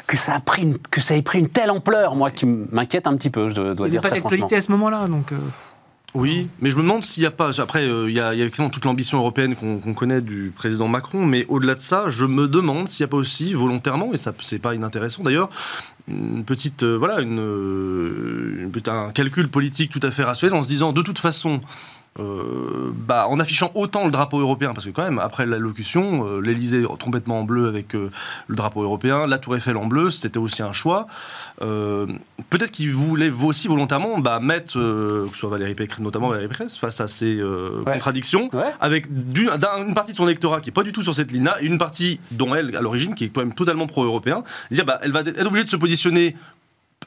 [0.08, 3.16] que ça, a pris que ça ait pris une telle ampleur, moi, qui m'inquiète un
[3.16, 3.86] petit peu, je dois, dire.
[3.86, 5.32] Il n'y a pas d'actualité à ce moment-là, donc.
[5.32, 5.38] Euh.
[6.16, 7.60] Oui, mais je me demande s'il n'y a pas.
[7.60, 11.46] Après, euh, il y, a, évidemment toute l'ambition européenne qu'on connaît du président Macron, mais
[11.50, 14.60] au-delà de ça, je me demande s'il n'y a pas aussi volontairement, et ça c'est
[14.60, 15.50] pas inintéressant d'ailleurs,
[16.08, 20.94] une petite euh, voilà une, un calcul politique tout à fait rationnel en se disant
[20.94, 21.62] de toute façon
[22.20, 26.42] euh, bah, en affichant autant le drapeau européen, parce que quand même, après l'allocution, euh,
[26.42, 28.12] l'Elysée complètement en bleu avec euh,
[28.48, 31.08] le drapeau européen, la Tour Eiffel en bleu, c'était aussi un choix.
[31.60, 36.78] Peut-être qu'il voulait aussi volontairement bah, mettre, que ce soit Valérie Pécresse, notamment Valérie Pécresse,
[36.78, 37.42] face à ces
[37.86, 38.50] contradictions,
[38.80, 41.66] avec une partie de son électorat qui est pas du tout sur cette ligne-là, et
[41.66, 45.12] une partie dont elle, à l'origine, qui est quand même totalement pro-européen, dire bah, elle
[45.12, 46.36] va être obligée de se positionner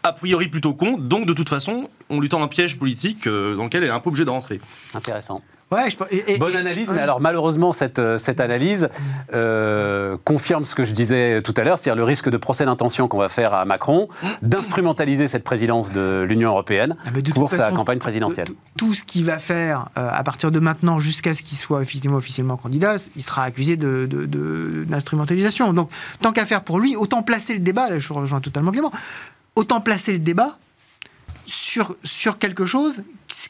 [0.02, 3.56] a priori plutôt con, donc de toute façon, on lui tend un piège politique euh,
[3.56, 4.60] dans lequel elle est un peu obligée de rentrer.
[4.94, 5.42] Intéressant.
[5.72, 6.38] Ouais, je...
[6.38, 8.88] Bonne analyse, mais alors malheureusement, cette, euh, cette analyse
[9.34, 13.08] euh, confirme ce que je disais tout à l'heure, c'est-à-dire le risque de procès d'intention
[13.08, 14.08] qu'on va faire à Macron,
[14.42, 18.46] d'instrumentaliser cette présidence de l'Union européenne ah, pour sa campagne présidentielle.
[18.78, 22.56] Tout ce qu'il va faire à partir de maintenant jusqu'à ce qu'il soit officiellement, officiellement
[22.56, 25.66] candidat, il sera accusé d'instrumentalisation.
[25.66, 25.90] De, de, Donc,
[26.20, 28.92] tant qu'à faire pour lui, autant placer le débat, là, je rejoins totalement Clément,
[29.56, 30.58] autant placer le débat
[31.46, 33.02] sur, sur quelque chose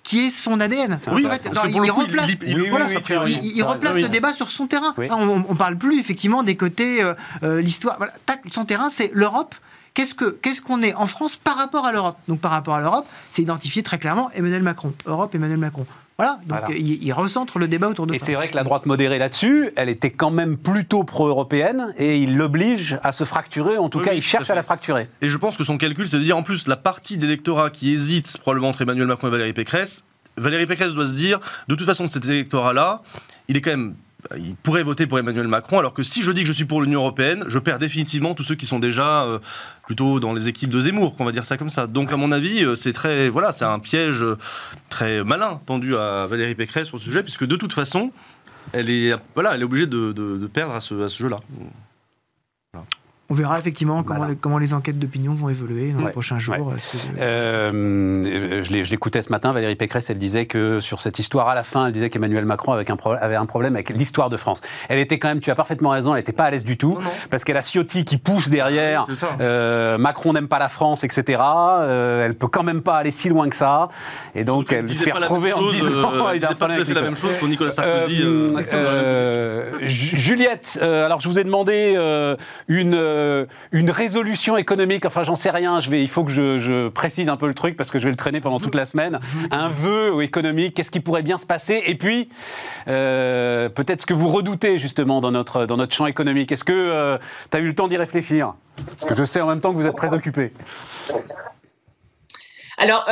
[0.02, 0.98] qui est son ADN.
[1.12, 4.94] Oui, il, replace, il, replace le débat sur son terrain.
[4.98, 7.96] On ne parle plus effectivement des côtés, euh, euh, l'histoire.
[7.98, 8.12] Voilà.
[8.50, 9.54] son terrain, c'est l'Europe
[9.96, 12.18] qu'est-ce que qu'est-ce qu'on est en France par rapport à l'Europe?
[12.28, 14.94] Donc par rapport à l'Europe, c'est identifié très clairement Emmanuel Macron.
[15.06, 15.86] Europe, Emmanuel Macron.
[16.18, 18.24] Voilà, donc Il, recentre le débat autour de et ça.
[18.24, 22.18] Et c'est vrai que la droite modérée là-dessus, elle était quand même plutôt pro-européenne et
[22.18, 25.08] il l'oblige à se fracturer, en tout cas il cherche à, la fracturer.
[25.20, 27.92] Et je pense que son calcul, c'est de dire en plus la partie d'électorat qui
[27.92, 30.04] hésite probablement entre Emmanuel Macron et Valérie Pécresse,
[30.38, 33.02] Valérie Pécresse doit se dire, de toute façon cet électorat-là,
[33.48, 33.94] il est quand même
[34.36, 36.82] il pourrait voter pour Emmanuel Macron, alors que si je dis que je suis pour
[36.82, 39.38] l'Union européenne, je perds définitivement tous ceux qui sont déjà euh,
[39.84, 41.86] plutôt dans les équipes de Zemmour, qu'on va dire ça comme ça.
[41.86, 44.24] Donc, à mon avis, euh, c'est très, voilà, c'est un piège
[44.88, 48.10] très malin tendu à Valérie Pécresse sur ce sujet, puisque de toute façon,
[48.72, 51.38] elle est, voilà, elle est obligée de, perdre à ce, à ce jeu-là.
[53.28, 56.72] On verra effectivement comment, les, comment les enquêtes d'opinion vont évoluer dans les prochains jours.
[57.18, 61.64] Euh, je l'écoutais ce matin, Valérie Pécresse, elle disait que sur cette histoire, à la
[61.64, 64.60] fin, elle disait qu'Emmanuel Macron avait un, avait un problème avec l'histoire de France.
[64.88, 66.98] Elle était quand même, tu as parfaitement raison, elle n'était pas à l'aise du tout,
[67.28, 69.04] parce qu'elle a Ciotti qui pousse derrière,
[69.40, 71.40] euh, Macron n'aime pas la France, etc.
[71.42, 73.88] Euh, elle peut quand même pas aller si loin que ça.
[74.36, 76.30] Et donc, elle s'est retrouvée en disant...
[76.32, 78.22] elle pas fait la même chose pour Nicolas Sarkozy.
[79.82, 81.96] Juliette, alors je vous ai demandé
[82.68, 86.88] une euh, une résolution économique, enfin j'en sais rien, je vais, il faut que je,
[86.88, 89.18] précise un peu le truc parce que je vais le traîner pendant toute la semaine,
[89.50, 92.28] un vœu économique, qu'est-ce qui pourrait bien se passer, et puis
[92.88, 96.52] euh, peut-être ce que vous redoutez justement dans notre, dans notre champ économique.
[96.52, 97.18] Est-ce que euh,
[97.50, 98.54] tu as eu le temps d'y réfléchir?
[98.86, 100.52] Parce que je sais en même temps que vous êtes très occupé.
[102.78, 103.08] Alors,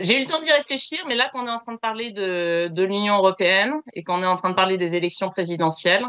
[0.00, 2.68] j'ai eu le temps d'y réfléchir, mais là qu'on est en train de parler de,
[2.68, 6.06] de l'Union européenne et qu'on est en train de parler des élections présidentielles,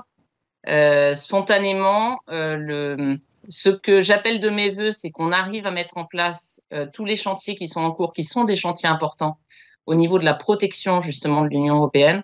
[0.67, 3.15] euh, spontanément, euh,
[3.47, 7.05] ce que j'appelle de mes voeux, c'est qu'on arrive à mettre en place euh, tous
[7.05, 9.37] les chantiers qui sont en cours, qui sont des chantiers importants
[9.85, 12.21] au niveau de la protection justement de l'Union européenne.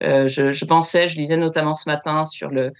[0.00, 2.72] Je, pensais, je lisais notamment ce matin sur le,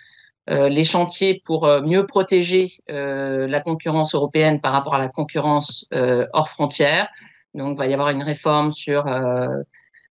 [0.48, 7.08] les chantiers pour mieux protéger la concurrence européenne par rapport à la concurrence hors frontières.
[7.54, 9.04] Donc, il va y avoir une réforme sur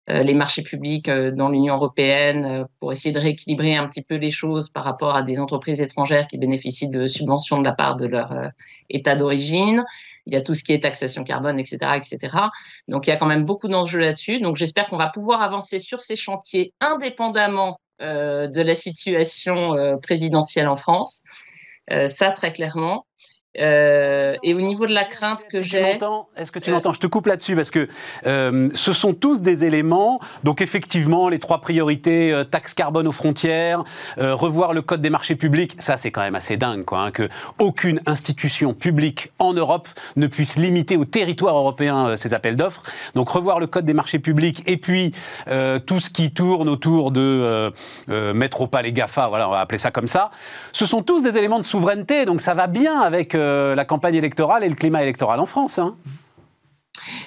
[0.08, 4.16] les marchés publics euh, dans l'Union européenne euh, pour essayer de rééquilibrer un petit peu
[4.16, 7.96] les choses par rapport à des entreprises étrangères qui bénéficient de subventions de la part
[7.96, 8.52] de leur
[8.90, 9.84] État d'origine.
[10.26, 12.20] Il y a tout ce qui est taxation carbone, etc., etc.
[12.88, 14.40] Donc il y a quand même beaucoup d'enjeux là-dessus.
[14.40, 20.76] Donc j'espère qu'on va pouvoir avancer sur ces chantiers indépendamment de la situation présidentielle en
[20.76, 21.24] France.
[22.08, 23.06] ça très clairement.
[23.60, 25.98] Euh, et au niveau de la crainte que j'ai.
[26.38, 26.94] Est-ce que tu m'entends?
[26.94, 27.90] Je te coupe là-dessus parce que
[28.26, 30.20] euh, ce sont tous des éléments.
[30.46, 33.84] Donc, effectivement, les trois priorités euh, taxe carbone aux frontières,
[34.18, 37.00] revoir le code des marchés publics, ça, c'est quand même assez dingue, quoi.
[37.00, 37.28] Hein, que
[37.60, 42.84] aucune institution publique en Europe ne puisse limiter au territoire européen ses appels d'offres.
[43.16, 45.14] Donc, revoir le code des marchés publics et puis
[45.86, 47.72] tout ce qui tourne autour de
[48.08, 50.32] mettre au pas les GAFA, voilà, on va appeler ça comme ça.
[50.72, 52.26] Ce sont tous des éléments de souveraineté.
[52.26, 55.80] Donc, ça va bien avec euh, la campagne électorale et le climat électoral en France.
[55.80, 55.98] Hein.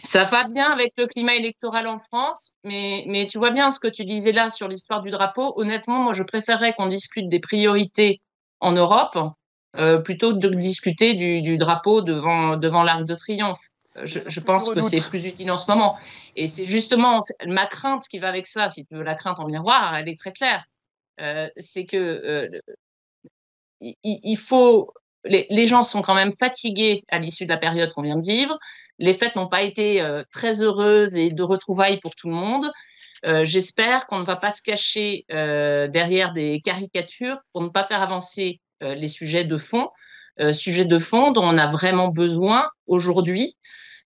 [0.02, 3.80] Ça va bien avec le climat électoral en France, mais, mais tu vois bien ce
[3.80, 5.52] que tu disais là sur l'histoire du drapeau.
[5.56, 8.20] Honnêtement, moi, je préférerais qu'on discute des priorités
[8.60, 9.18] en Europe
[9.76, 13.70] euh, plutôt que de discuter du, drapeau devant, devant l'Arc de Triomphe.
[14.02, 15.96] Je, pense que c'est plus utile en ce moment.
[16.36, 19.46] Et c'est justement ma crainte qui va avec ça, si tu veux la crainte en
[19.46, 20.64] miroir, elle est très claire.
[21.20, 22.50] Euh, c'est que
[23.80, 24.92] il, faut
[25.24, 28.58] les, gens sont quand même fatigués à l'issue de la période qu'on vient de vivre.
[28.98, 32.70] Les fêtes n'ont pas été euh, très heureuses et de retrouvailles pour tout le monde.
[33.26, 37.84] Euh, j'espère qu'on ne va pas se cacher euh, derrière des caricatures pour ne pas
[37.84, 39.88] faire avancer les sujets de fond,
[40.50, 43.56] sujets de fond dont on a vraiment besoin aujourd'hui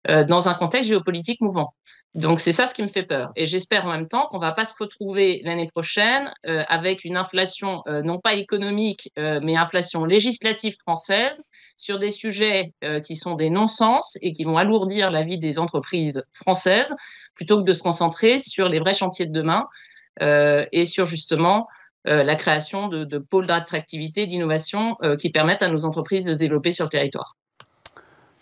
[0.08, 1.74] dans un contexte géopolitique mouvant.
[2.14, 3.30] Donc c'est ça ce qui me fait peur.
[3.36, 7.16] Et j'espère en même temps qu'on va pas se retrouver l'année prochaine euh, avec une
[7.16, 11.42] inflation euh, non pas économique, euh, mais inflation législative française
[11.76, 12.72] sur des sujets
[13.04, 16.96] qui sont des non-sens et qui vont alourdir la vie des entreprises françaises,
[17.36, 19.68] plutôt que de se concentrer sur les vrais chantiers de demain
[20.20, 21.68] et sur justement
[22.04, 26.72] la création de, de pôles d'attractivité, d'innovation qui permettent à nos entreprises de se développer
[26.72, 27.36] sur le territoire.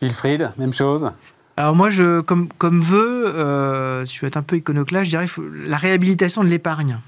[0.01, 1.13] Wilfried, même chose
[1.57, 5.27] alors moi, je, comme, comme veut, euh, je vais être un peu iconoclaste, je dirais
[5.65, 6.99] la réhabilitation de l'épargne.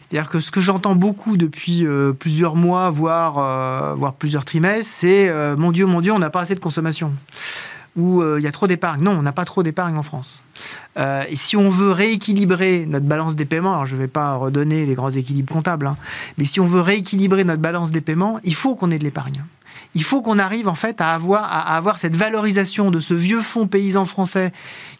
[0.00, 4.90] C'est-à-dire que ce que j'entends beaucoup depuis euh, plusieurs mois, voire, euh, voire plusieurs trimestres,
[4.90, 7.12] c'est mon Dieu, mon Dieu, on n'a pas assez de consommation.
[7.96, 9.02] Ou il y a trop d'épargne.
[9.02, 10.42] Non, on n'a pas trop d'épargne en France.
[10.96, 14.84] et si on veut rééquilibrer notre balance des paiements, alors je ne vais pas redonner
[14.86, 15.96] les grands équilibres comptables, hein,
[16.38, 19.44] mais si on veut rééquilibrer notre balance des paiements, il faut qu'on ait de l'épargne
[19.94, 24.04] il faut qu'on arrive en fait à avoir, cette valorisation de ce vieux fonds paysan
[24.04, 24.52] français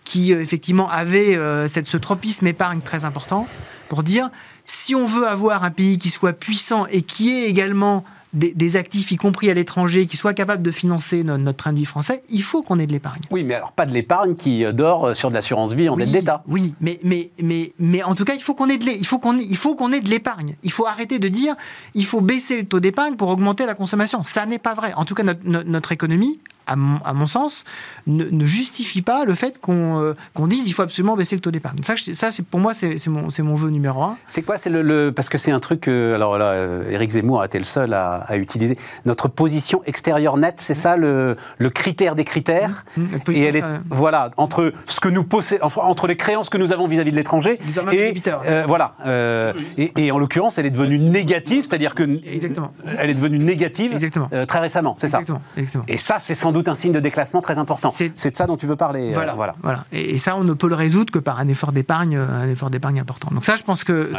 [0.05, 3.49] qui euh, effectivement avait euh, ce tropisme épargne très important
[3.89, 4.31] pour dire
[4.67, 8.05] si on veut avoir un pays qui soit puissant et qui ait également
[8.35, 11.85] des, actifs, y compris à l'étranger, qui soient capables de financer notre, train de vie
[11.85, 13.23] français, il faut qu'on ait de l'épargne.
[13.31, 16.43] Oui, mais alors pas de l'épargne qui dort sur de l'assurance vie en dette d'État.
[16.49, 19.19] Oui, mais, mais, mais, mais en tout cas, il faut qu'on ait de il faut
[19.19, 20.55] qu'on il faut qu'on ait de l'épargne.
[20.63, 21.55] Il faut arrêter de dire
[21.95, 24.25] il faut baisser le taux d'épargne pour augmenter la consommation.
[24.25, 24.93] Ça n'est pas vrai.
[24.95, 27.65] En tout cas, notre, notre économie à mon, sens,
[28.07, 31.79] ne, justifie pas le fait euh, qu'on dise il faut absolument baisser le taux d'épargne.
[31.83, 34.17] Ça, ça c'est pour moi, c'est mon, mon vœu numéro un.
[34.29, 35.89] C'est quoi C'est le, parce que c'est un truc.
[35.89, 40.57] alors là, Éric Zemmour a été le seul à, utiliser notre position extérieure nette.
[40.59, 42.85] C'est ça le, le, critère des critères?
[42.97, 46.59] Mmh, mmh, et elle est voilà entre ce que nous possédons, entre les créances que
[46.59, 47.59] nous avons vis-à-vis de l'étranger
[47.93, 48.95] et euh, voilà.
[49.07, 52.73] Euh, et, en l'occurrence, elle est devenue négative, c'est-à-dire que Exactement.
[52.99, 54.29] elle est devenue négative Exactement.
[54.47, 54.95] très récemment.
[54.99, 55.19] C'est ça?
[55.19, 55.43] Exactement.
[55.89, 57.93] Et ça, c'est sans doute un signe de déclassement très important.
[57.95, 59.11] C'est de ça dont tu veux parler.
[59.11, 59.35] Euh, voilà.
[59.35, 59.55] voilà.
[59.63, 59.85] voilà.
[59.93, 62.99] Et, ça, on ne peut le résoudre que par un effort d'épargne, un effort d'épargne
[62.99, 63.29] important.
[63.33, 64.11] Donc ça, je pense que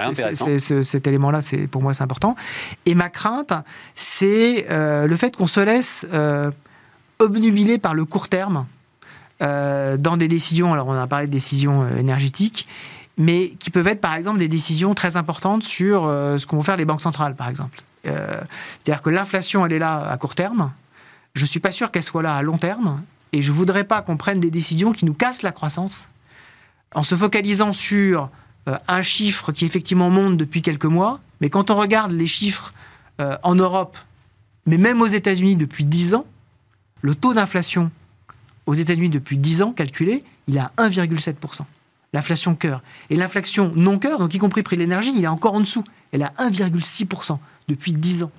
[0.84, 2.36] cet élément-là, c'est pour moi, c'est important.
[2.86, 3.54] Et ma crainte,
[3.96, 6.52] c'est euh, le fait qu'on se laisse euh,
[7.18, 8.66] obnubiler par le court terme
[9.40, 10.74] dans des décisions.
[10.74, 12.68] Alors, on a parlé de décisions énergétiques
[13.18, 16.84] mais qui peuvent être par exemple des décisions très importantes sur ce qu'ont faire les
[16.84, 17.80] banques centrales, par exemple.
[18.04, 20.72] C'est-à-dire que l'inflation, elle est là à court terme,
[21.36, 23.04] je ne suis pas sûr qu'elle soit là à long terme.
[23.34, 26.08] Et je ne voudrais pas qu'on prenne des décisions qui nous cassent la croissance
[26.94, 28.30] en se focalisant sur
[28.70, 31.20] euh, un chiffre qui effectivement monte depuis quelques mois.
[31.42, 32.72] Mais quand on regarde les chiffres
[33.20, 33.98] euh, en Europe,
[34.66, 36.26] mais même aux États-Unis depuis 10 ans,
[37.02, 37.92] le taux d'inflation
[38.66, 41.36] aux États-Unis depuis 10 ans calculé, il est à 1,7%.
[42.14, 42.82] L'inflation cœur.
[43.10, 45.84] Et l'inflation non cœur, donc y compris prix de l'énergie, il est encore en dessous.
[46.14, 48.32] Elle est à 1,6% depuis 10 ans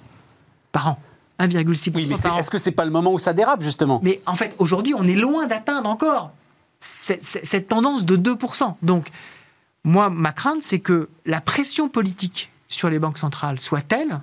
[0.72, 0.98] par an.
[1.38, 4.00] 1,6% oui, mais Est-ce que c'est pas le moment où ça dérape, justement?
[4.02, 6.30] Mais en fait, aujourd'hui, on est loin d'atteindre encore
[6.78, 8.74] cette tendance de 2%.
[8.82, 9.08] Donc,
[9.84, 14.20] moi, ma crainte, c'est que la pression politique sur les banques centrales soit telle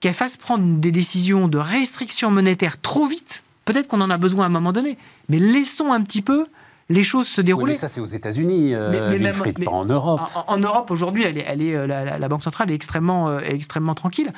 [0.00, 3.42] qu'elles fassent prendre des décisions de restriction monétaire trop vite.
[3.64, 6.46] Peut-être qu'on en a besoin à un moment donné, mais laissons un petit peu
[6.88, 7.74] les choses se dérouler.
[7.74, 9.32] mais ça, c'est aux États-Unis, euh, mais,
[9.64, 10.20] pas en Europe.
[10.48, 13.94] En, Europe, aujourd'hui, elle est, elle est, euh, la, Banque centrale est extrêmement, euh, extrêmement
[13.94, 14.32] tranquille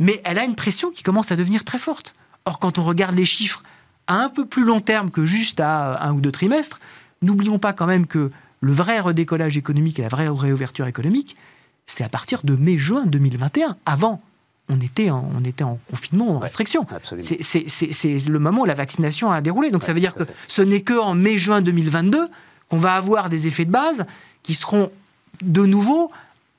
[0.00, 2.14] mais elle a une pression qui commence à devenir très forte.
[2.46, 3.62] Or, quand on regarde les chiffres
[4.06, 6.80] à un peu plus long terme que juste à un ou deux trimestres,
[7.22, 8.30] n'oublions pas quand même que
[8.60, 11.36] le vrai redécollage économique et la vraie réouverture économique,
[11.86, 13.76] c'est à partir de mai-juin 2021.
[13.86, 14.22] Avant,
[14.68, 16.86] on était en, on était en confinement, en restriction.
[17.40, 19.70] c'est le moment où la vaccination a déroulé.
[19.70, 22.28] Donc ça veut dire que ce n'est qu'en mai-juin 2022
[22.68, 24.06] qu'on va avoir des effets de base
[24.42, 24.90] qui seront
[25.42, 26.10] de nouveau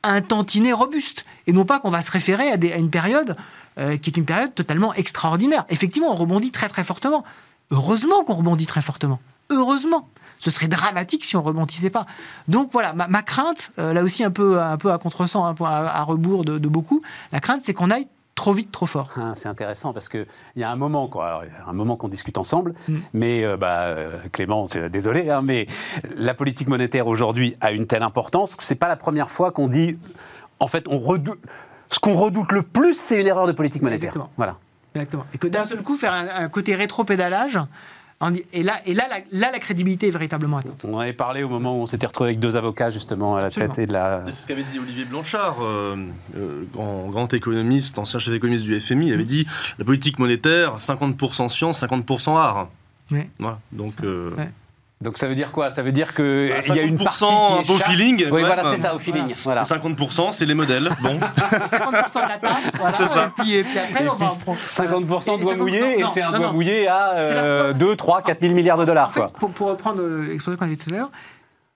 [0.03, 1.25] un tantinet robuste.
[1.47, 3.35] Et non pas qu'on va se référer à, une période
[3.77, 5.65] euh, qui est une période totalement extraordinaire.
[5.69, 7.23] Effectivement, on rebondit très très fortement.
[7.71, 9.19] Heureusement qu'on rebondit très fortement.
[9.49, 10.09] Heureusement.
[10.39, 12.07] Ce serait dramatique si on rebondissait pas.
[12.47, 15.65] Donc voilà, ma, crainte, euh, là aussi un peu, un peu à contresens, un peu
[15.65, 19.09] à, rebours de, de beaucoup, la crainte c'est qu'on aille trop vite, trop fort.
[19.17, 20.25] Ah, c'est intéressant parce qu'il
[20.55, 22.95] y a un moment, quoi, un moment qu'on discute ensemble, mm.
[23.13, 25.67] mais euh, bah, euh, Clément, désolé, hein, mais
[26.15, 29.67] la politique monétaire aujourd'hui a une telle importance que c'est pas la première fois qu'on
[29.67, 29.97] dit,
[30.59, 31.39] en fait, on redoute,
[31.89, 34.09] ce qu'on redoute le plus, c'est une erreur de politique monétaire.
[34.09, 34.31] Exactement.
[34.37, 34.57] Voilà.
[34.95, 35.25] Exactement.
[35.33, 37.59] Et que d'un seul coup, faire un, un côté rétro-pédalage,
[38.53, 40.83] et là, et là, la, là, la crédibilité est véritablement atteinte.
[40.83, 43.41] On en avait parlé au moment où on s'était retrouvé avec deux avocats, justement, à
[43.41, 44.23] la tête de la.
[44.27, 45.95] C'est ce qu'avait dit Olivier Blanchard, euh,
[46.37, 49.07] euh, grand, économiste, ancien chef économiste du FMI.
[49.07, 49.47] Il avait dit
[49.79, 52.69] la politique monétaire, 50% science, 50% art.
[53.11, 53.21] Oui.
[53.39, 53.59] Voilà.
[53.71, 53.95] Donc.
[54.03, 54.31] Euh,
[55.01, 55.69] donc ça veut dire quoi?
[55.71, 58.27] Ça veut dire qu'il bah, y a une partie un beau feeling.
[58.31, 59.33] Oui, voilà, c'est ça, au feeling.
[59.43, 59.63] Voilà.
[59.63, 60.89] 50%, c'est les modèles.
[61.01, 61.19] Bon.
[61.35, 62.97] 50% d'attaque, voilà.
[63.07, 63.25] Ça.
[63.25, 66.53] Et puis, et puis après, on va en 50% doigt mouillé, et c'est un doigt
[66.53, 69.09] mouillé à 2, 3, 4 000 milliards de dollars.
[69.09, 71.11] En fait, Pour, pour, reprendre l'expression qu'on avait tout à l'heure,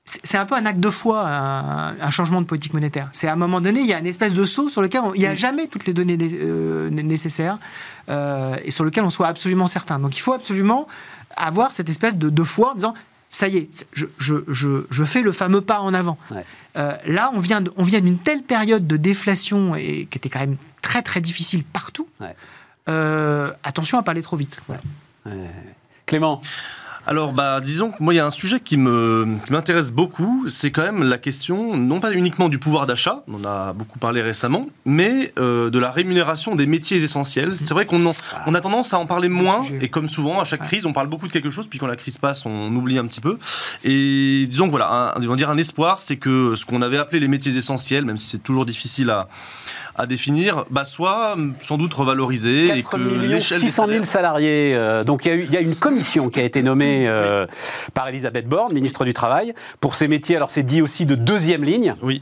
[0.06, 3.10] c'est un peu un acte de foi, un, changement de politique monétaire.
[3.14, 5.20] C'est à un moment donné, il y a une espèce de saut sur lequel il
[5.20, 7.58] n'y a jamais toutes les données euh, nécessaires
[8.10, 9.98] euh, et sur lequel on soit absolument certain.
[9.98, 10.88] Donc il faut absolument
[11.36, 12.94] avoir cette espèce de, de foi en disant
[13.36, 16.18] ça y est, je, fais le fameux pas en avant.
[16.78, 20.40] Euh, là, on vient, on vient d'une telle période de déflation et qui était quand
[20.40, 22.08] même très très difficile partout.
[22.88, 24.58] Euh, attention à parler trop vite.
[26.06, 26.42] Clément?
[27.08, 30.82] Alors, bah, disons que moi, il y a un sujet qui m'intéresse beaucoup, c'est quand
[30.82, 34.68] même la question, non pas uniquement du pouvoir d'achat, on en a beaucoup parlé récemment,
[34.86, 37.58] mais euh, de la rémunération des métiers essentiels.
[37.58, 38.12] C'est vrai qu'on
[38.48, 41.08] on a tendance à en parler moins, et comme souvent, à chaque crise, on parle
[41.08, 43.38] beaucoup de quelque chose, puis quand la crise passe, on oublie un petit peu.
[43.84, 47.28] Et disons que voilà, un, dire un espoir, c'est que ce qu'on avait appelé les
[47.28, 49.28] métiers essentiels, même si c'est toujours difficile à
[49.98, 52.66] à définir, bah, soit sans doute revalorisé.
[52.66, 54.74] 4 et que 600 000 salariés.
[54.76, 57.46] Euh, donc il y, y, a une commission qui a été nommée euh,
[57.94, 60.36] par Elisabeth Borne, ministre du Travail, pour ces métiers.
[60.36, 61.96] Alors c'est dit aussi de deuxième ligne.
[62.02, 62.22] Oui.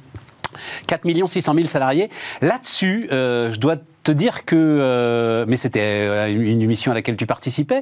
[0.88, 2.10] 4 600 000 salariés.
[2.42, 7.18] Là-dessus, euh, je dois te dire que, euh, mais c'était euh, une émission à laquelle
[7.18, 7.82] tu participais.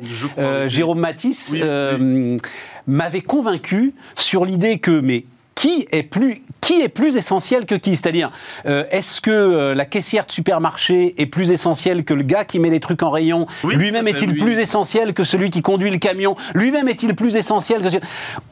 [0.67, 2.37] Jérôme Matisse Oui,
[2.87, 5.25] m'avait convaincu sur l'idée que, mais
[5.61, 7.95] qui est plus qui est plus essentiel que qui?
[7.95, 8.31] C'est-à-dire,
[8.65, 12.59] euh, est-ce que euh, la caissière de supermarché est plus essentielle que le gars qui
[12.59, 13.47] met les trucs en rayon?
[13.63, 14.37] Oui, Lui-même est-il oui.
[14.37, 16.35] plus essentiel que celui qui conduit le camion?
[16.53, 18.03] Lui-même est-il plus essentiel que celui...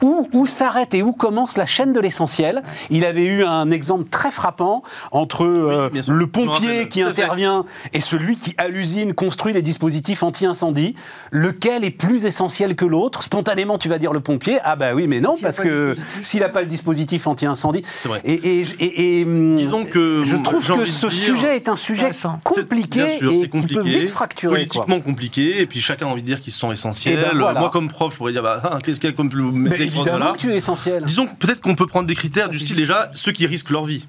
[0.02, 2.62] Où, où s'arrête et où commence la chaîne de l'essentiel?
[2.90, 4.82] Il avait eu un exemple très frappant
[5.12, 10.96] entre euh, le pompier qui intervient et celui qui, à l'usine, construit les dispositifs anti-incendie.
[11.30, 13.22] Lequel est plus essentiel que l'autre?
[13.22, 14.58] Spontanément, tu vas dire le pompier.
[14.64, 17.82] Ah bah oui, mais non, parce que s'il n'a pas le dispositif anti-incendie.
[17.92, 18.20] C'est vrai.
[18.24, 21.68] Et, et, et- et, hum, Disons que je trouve j'ai que ce dire- sujet est
[21.68, 22.10] un sujet
[22.44, 24.50] compliqué bien sûr, et c'est qui peut compliqué, vite fracturer.
[24.50, 24.58] quoi.
[24.58, 27.18] politiquement compliqué, et puis chacun a envie de dire qu'ils sont essentiels.
[27.22, 27.60] Eh ben voilà.
[27.60, 29.70] Moi, comme prof, je pourrais dire, bah, ah, qu'est-ce qu'il y a comme plus Mais
[29.70, 31.04] métier évidemment que tu es essentiel.
[31.04, 33.84] Disons que peut-être qu'on peut prendre des critères du style déjà ceux qui risquent leur
[33.84, 34.06] vie.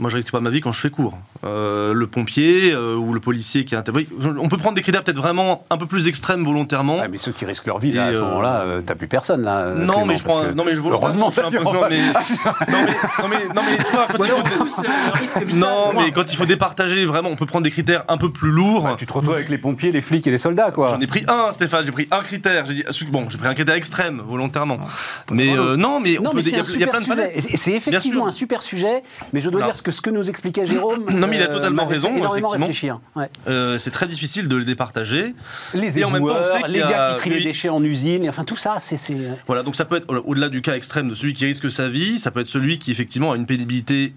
[0.00, 1.16] Moi, je risque pas ma vie quand je fais cours.
[1.44, 4.04] Euh, le pompier euh, ou le policier qui intervient.
[4.40, 6.98] On peut prendre des critères peut-être vraiment un peu plus extrêmes volontairement.
[6.98, 9.06] Ouais, mais ceux qui risquent leur vie, là, à ce euh, moment-là, euh, t'as plus
[9.06, 9.66] personne, là.
[9.72, 10.42] non, Clément, mais je prends.
[10.42, 11.58] que- Non, mais je Heureusement, je suis un peu.
[11.64, 14.82] Non, mais, non, mais, non, mais, non, quand faut.
[15.20, 16.02] Vital, Non, pour moi.
[16.04, 18.82] mais quand il faut départager, vraiment, on peut prendre des critères un peu plus lourds.
[18.82, 20.88] Bah, tu te retrouves avec les pompiers, les flics et les soldats, quoi.
[20.88, 21.84] J'en ai pris un, Stéphane.
[21.86, 22.66] J'ai pris un critère.
[22.66, 24.78] J'ai dit, bon, j'ai pris un critère extrême volontairement.
[25.30, 26.38] Mais euh, non, mais on Non, peut.
[26.38, 29.48] mais Il y, y a plein super de C'est effectivement un super sujet, mais je
[29.50, 31.04] dois dire que ce que nous expliquait Jérôme.
[31.12, 33.00] Non, mais il a euh, totalement fait raison, effectivement.
[33.14, 33.28] Ouais.
[33.46, 35.34] Euh, c'est très difficile de le départager.
[35.74, 37.44] Les Et en même temps, on éboueurs, sait qu'il les a- gars qui trient les
[37.44, 38.96] déchets en usine, enfin tout ça, c'est.
[38.96, 39.14] c'est-
[39.46, 42.18] Voilà, donc ça peut être au-delà du cas extrême de celui qui risque sa vie,
[42.18, 44.14] ça peut être celui qui effectivement a une pénibilité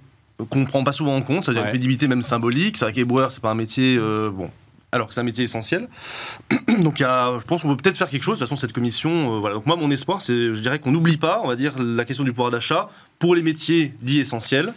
[0.49, 1.70] qu'on ne prend pas souvent en compte, c'est-à-dire Ouais.
[1.70, 2.78] une pénibilité même symbolique.
[2.78, 4.49] C'est vrai qu'éboueur, c'est pas un métier euh, bon.
[4.93, 5.89] Alors que c'est un métier essentiel.
[6.82, 8.36] Donc il y a- je pense qu'on peut peut-être faire quelque chose.
[8.36, 9.55] De toute façon, cette commission, euh, voilà.
[9.55, 12.24] Donc moi, mon espoir, c'est, je dirais qu'on n'oublie pas, on va dire, la question
[12.24, 12.88] du pouvoir d'achat
[13.20, 14.74] pour les métiers dits essentiels.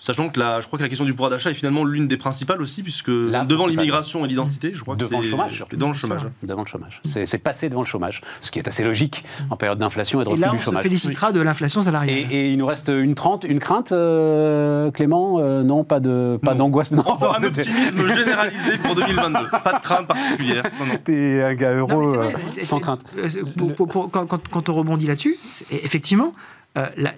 [0.00, 2.16] Sachant que la, je crois que la question du pouvoir d'achat est finalement l'une des
[2.16, 5.64] principales aussi, puisque La devant l'immigration et l'identité, je crois que Devant c'est le chômage.
[5.72, 6.20] Devant le chômage.
[6.44, 7.00] Devant le chômage.
[7.04, 10.24] C'est c'est passé devant le chômage, ce qui est assez logique en période d'inflation et
[10.24, 10.84] de Et là, du on se chômage.
[10.84, 12.16] félicitera de l'inflation salariale.
[12.16, 16.38] Et, et il nous reste une, trente, une crainte, euh, Clément Euh, Non, pas de,
[16.44, 16.58] pas Non.
[16.66, 16.92] d'angoisse.
[16.92, 17.02] Non,
[17.34, 19.48] Un optimisme généralisé pour 2022.
[19.50, 20.62] Pas de crainte particulière.
[20.78, 20.94] Non, non.
[21.04, 23.00] T'es un gars heureux, c'est vrai, euh, c'est- sans crainte.
[23.28, 26.34] c'est- pour- pour- pour- quand, quand- quand on rebondit là-dessus, c'est- effectivement,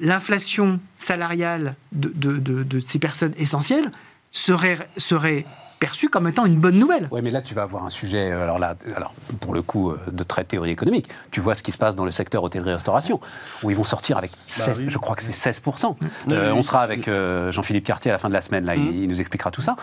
[0.00, 3.90] l'inflation salariale de, de- de- de ces personnes essentielles
[4.32, 5.44] serait, serait
[5.80, 7.08] perçue comme étant une bonne nouvelle.
[7.10, 9.90] Oui, mais là, tu vas avoir un sujet, euh, alors là, alors, pour le coup,
[9.90, 11.08] euh, de très théorie économique.
[11.30, 13.18] Tu vois ce qui se passe dans le secteur hôtellerie-restauration,
[13.62, 14.84] où ils vont sortir avec 16, oui.
[14.90, 15.96] je crois que c'est 16%.
[16.00, 18.66] Oui, Euh, oui, On sera avec euh, Jean-Philippe Cartier à la fin de la semaine,
[18.66, 19.76] là, il, il nous expliquera tout ça.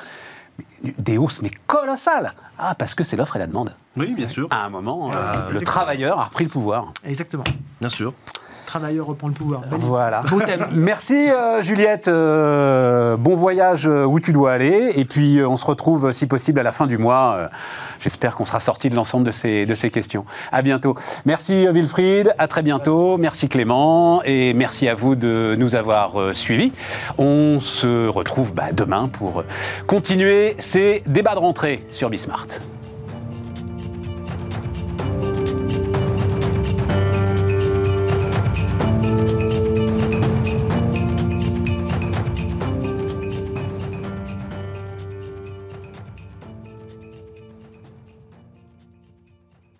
[0.99, 3.75] Des hausses, mais colossales Ah, parce que c'est l'offre et la demande.
[3.95, 4.47] Oui, bien sûr.
[4.51, 6.93] À un moment, euh, Ah, le travailleur a repris le pouvoir.
[7.03, 7.43] Exactement.
[7.79, 8.13] Bien sûr.
[8.67, 9.61] Travailleur reprend le pouvoir.
[9.61, 10.21] Belle- Voilà.
[10.29, 10.67] Beau thème.
[10.73, 12.09] Merci euh, Juliette.
[12.09, 14.91] Euh, bon voyage euh, où tu dois aller.
[14.97, 17.49] Et puis on se retrouve si possible à la fin du mois.
[18.01, 20.25] J'espère qu'on sera sorti de l'ensemble de ces, de ces questions.
[20.51, 20.95] À bientôt.
[21.25, 22.35] Merci Wilfried.
[22.37, 23.17] À très bientôt.
[23.17, 24.21] Merci Clément.
[24.25, 26.73] Et merci à vous de nous avoir suivis.
[27.17, 29.43] On se retrouve bah, demain pour
[29.87, 32.47] continuer ces débats de rentrée sur Bismart.